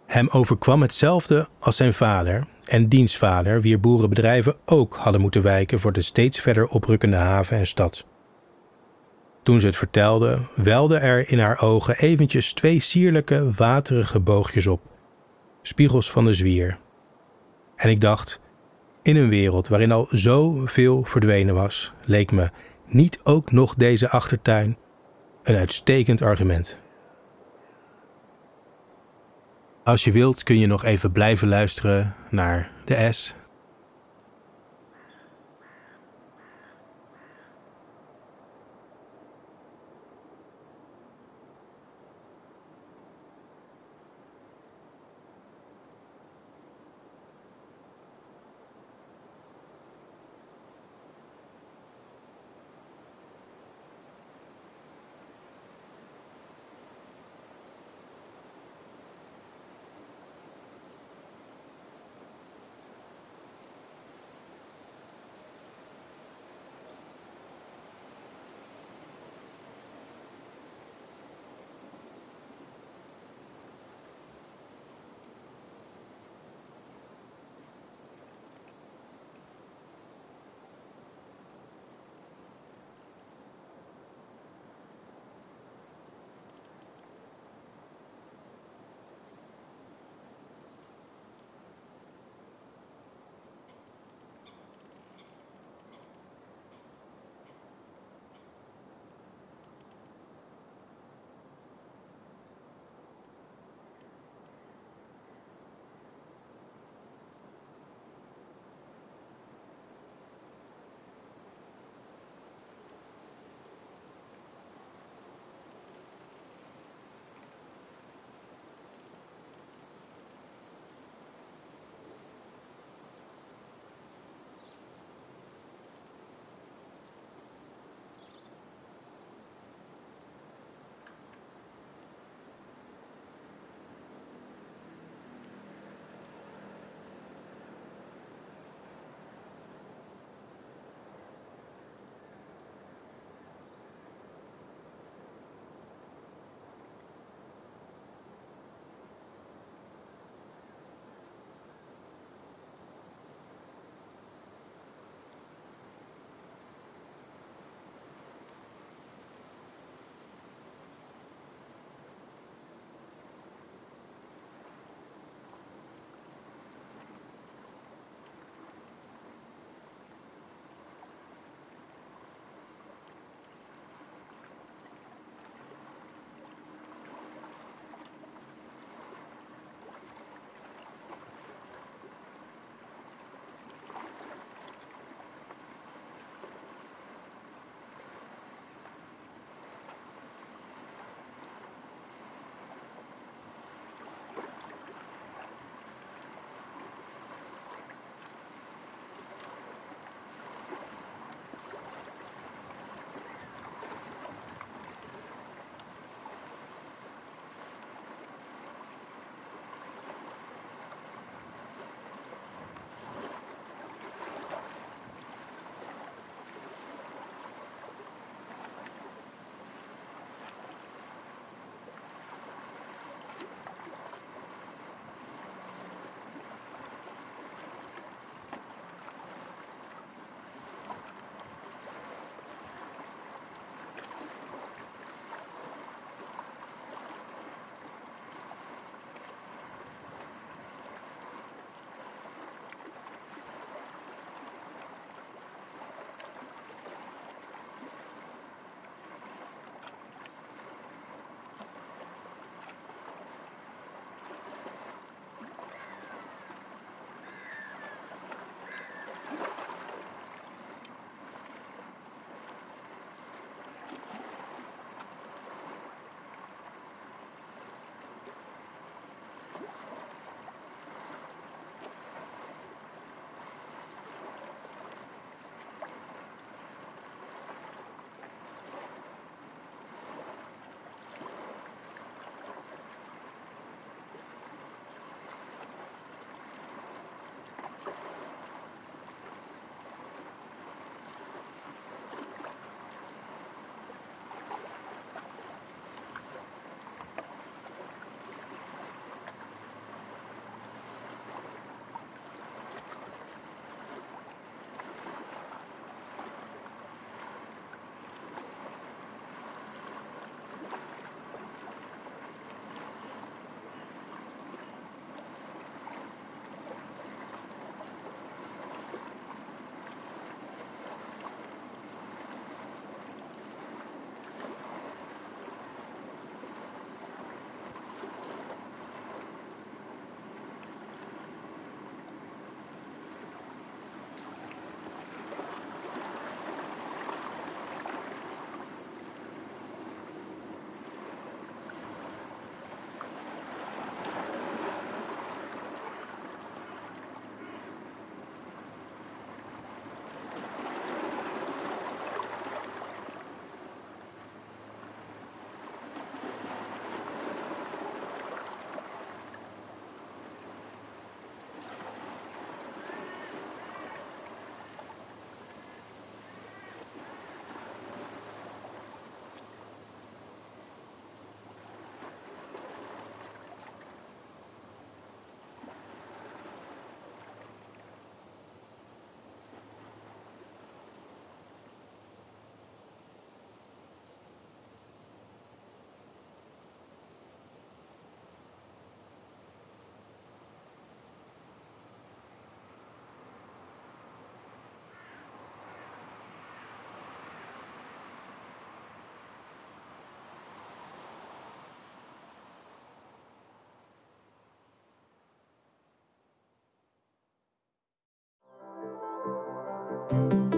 Hem 0.07 0.29
overkwam 0.29 0.83
hetzelfde 0.83 1.49
als 1.61 1.77
zijn 1.77 1.95
vader 1.95 2.47
en 2.71 2.89
dienstvader, 2.89 3.61
wier 3.61 3.81
boerenbedrijven 3.81 4.55
ook 4.65 4.97
hadden 4.97 5.21
moeten 5.21 5.43
wijken 5.43 5.81
voor 5.81 5.93
de 5.93 6.03
steeds 6.03 6.41
verder 6.41 6.69
oprukkende 6.69 7.17
haven 7.17 7.57
en 7.57 7.67
stad. 7.67 8.07
Toen 9.43 9.61
ze 9.61 9.67
het 9.67 9.77
vertelde, 9.77 10.39
welden 10.57 11.01
er 11.01 11.31
in 11.31 11.39
haar 11.39 11.61
ogen 11.63 11.99
eventjes 11.99 12.53
twee 12.53 12.81
sierlijke, 12.81 13.53
waterige 13.57 14.21
boogjes 14.21 14.67
op, 14.67 14.81
spiegels 15.63 16.11
van 16.11 16.25
de 16.25 16.35
zwier. 16.35 16.79
En 17.77 17.91
ik 17.91 18.01
dacht, 18.01 18.41
in 19.03 19.17
een 19.17 19.29
wereld 19.29 19.69
waarin 19.69 19.93
al 19.93 20.07
zoveel 20.11 21.05
verdwenen 21.05 21.55
was, 21.55 21.93
leek 22.05 22.33
me 22.33 22.51
niet 22.87 23.19
ook 23.23 23.53
nog 23.53 23.75
deze 23.75 24.09
achtertuin 24.09 24.77
een 25.43 25.57
uitstekend 25.57 26.23
argument. 26.23 26.79
Als 29.85 30.05
je 30.05 30.13
wilt 30.13 30.43
kun 30.43 30.59
je 30.59 30.67
nog 30.67 30.85
even 30.85 31.13
blijven 31.13 31.49
luisteren 31.49 32.15
naar 32.31 32.71
de 32.85 33.13
S 33.13 33.35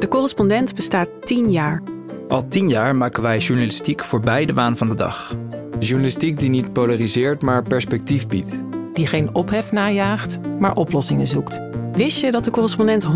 De 0.02 0.08
correspondent 0.08 0.74
bestaat 0.74 1.08
10 1.20 1.50
jaar. 1.50 1.82
Al 2.28 2.46
tien 2.48 2.68
jaar 2.68 2.96
maken 2.96 3.22
wij 3.22 3.38
journalistiek 3.38 4.04
voorbij 4.04 4.44
de 4.44 4.52
waan 4.52 4.76
van 4.76 4.86
de 4.86 4.94
dag. 4.94 5.34
Journalistiek 5.78 6.38
die 6.38 6.50
niet 6.50 6.72
polariseert, 6.72 7.42
maar 7.42 7.62
perspectief 7.62 8.26
biedt. 8.26 8.58
Die 8.92 9.06
geen 9.06 9.34
ophef 9.34 9.72
najaagt, 9.72 10.38
maar 10.58 10.74
oplossingen 10.74 11.26
zoekt. 11.26 11.60
Wist 11.92 12.20
je 12.20 12.30
dat 12.30 12.44
de 12.44 12.50
correspondent 12.50 13.06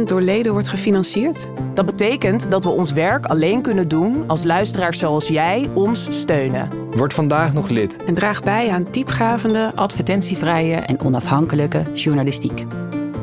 100% 0.00 0.02
door 0.04 0.20
leden 0.20 0.52
wordt 0.52 0.68
gefinancierd? 0.68 1.46
Dat 1.74 1.86
betekent 1.86 2.50
dat 2.50 2.64
we 2.64 2.70
ons 2.70 2.92
werk 2.92 3.26
alleen 3.26 3.62
kunnen 3.62 3.88
doen 3.88 4.24
als 4.26 4.44
luisteraars 4.44 4.98
zoals 4.98 5.28
jij 5.28 5.68
ons 5.74 6.20
steunen. 6.20 6.70
Word 6.90 7.14
vandaag 7.14 7.52
nog 7.52 7.68
lid. 7.68 8.04
En 8.04 8.14
draag 8.14 8.42
bij 8.42 8.70
aan 8.70 8.86
diepgravende, 8.90 9.72
Advertentievrije 9.74 10.76
en 10.76 11.00
onafhankelijke 11.00 11.82
journalistiek. 11.94 12.64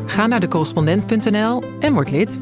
Ga 0.06 0.28
naar 0.28 0.40
decorrespondent.nl 0.40 1.64
en 1.80 1.94
word 1.94 2.12
lid. 2.12 2.40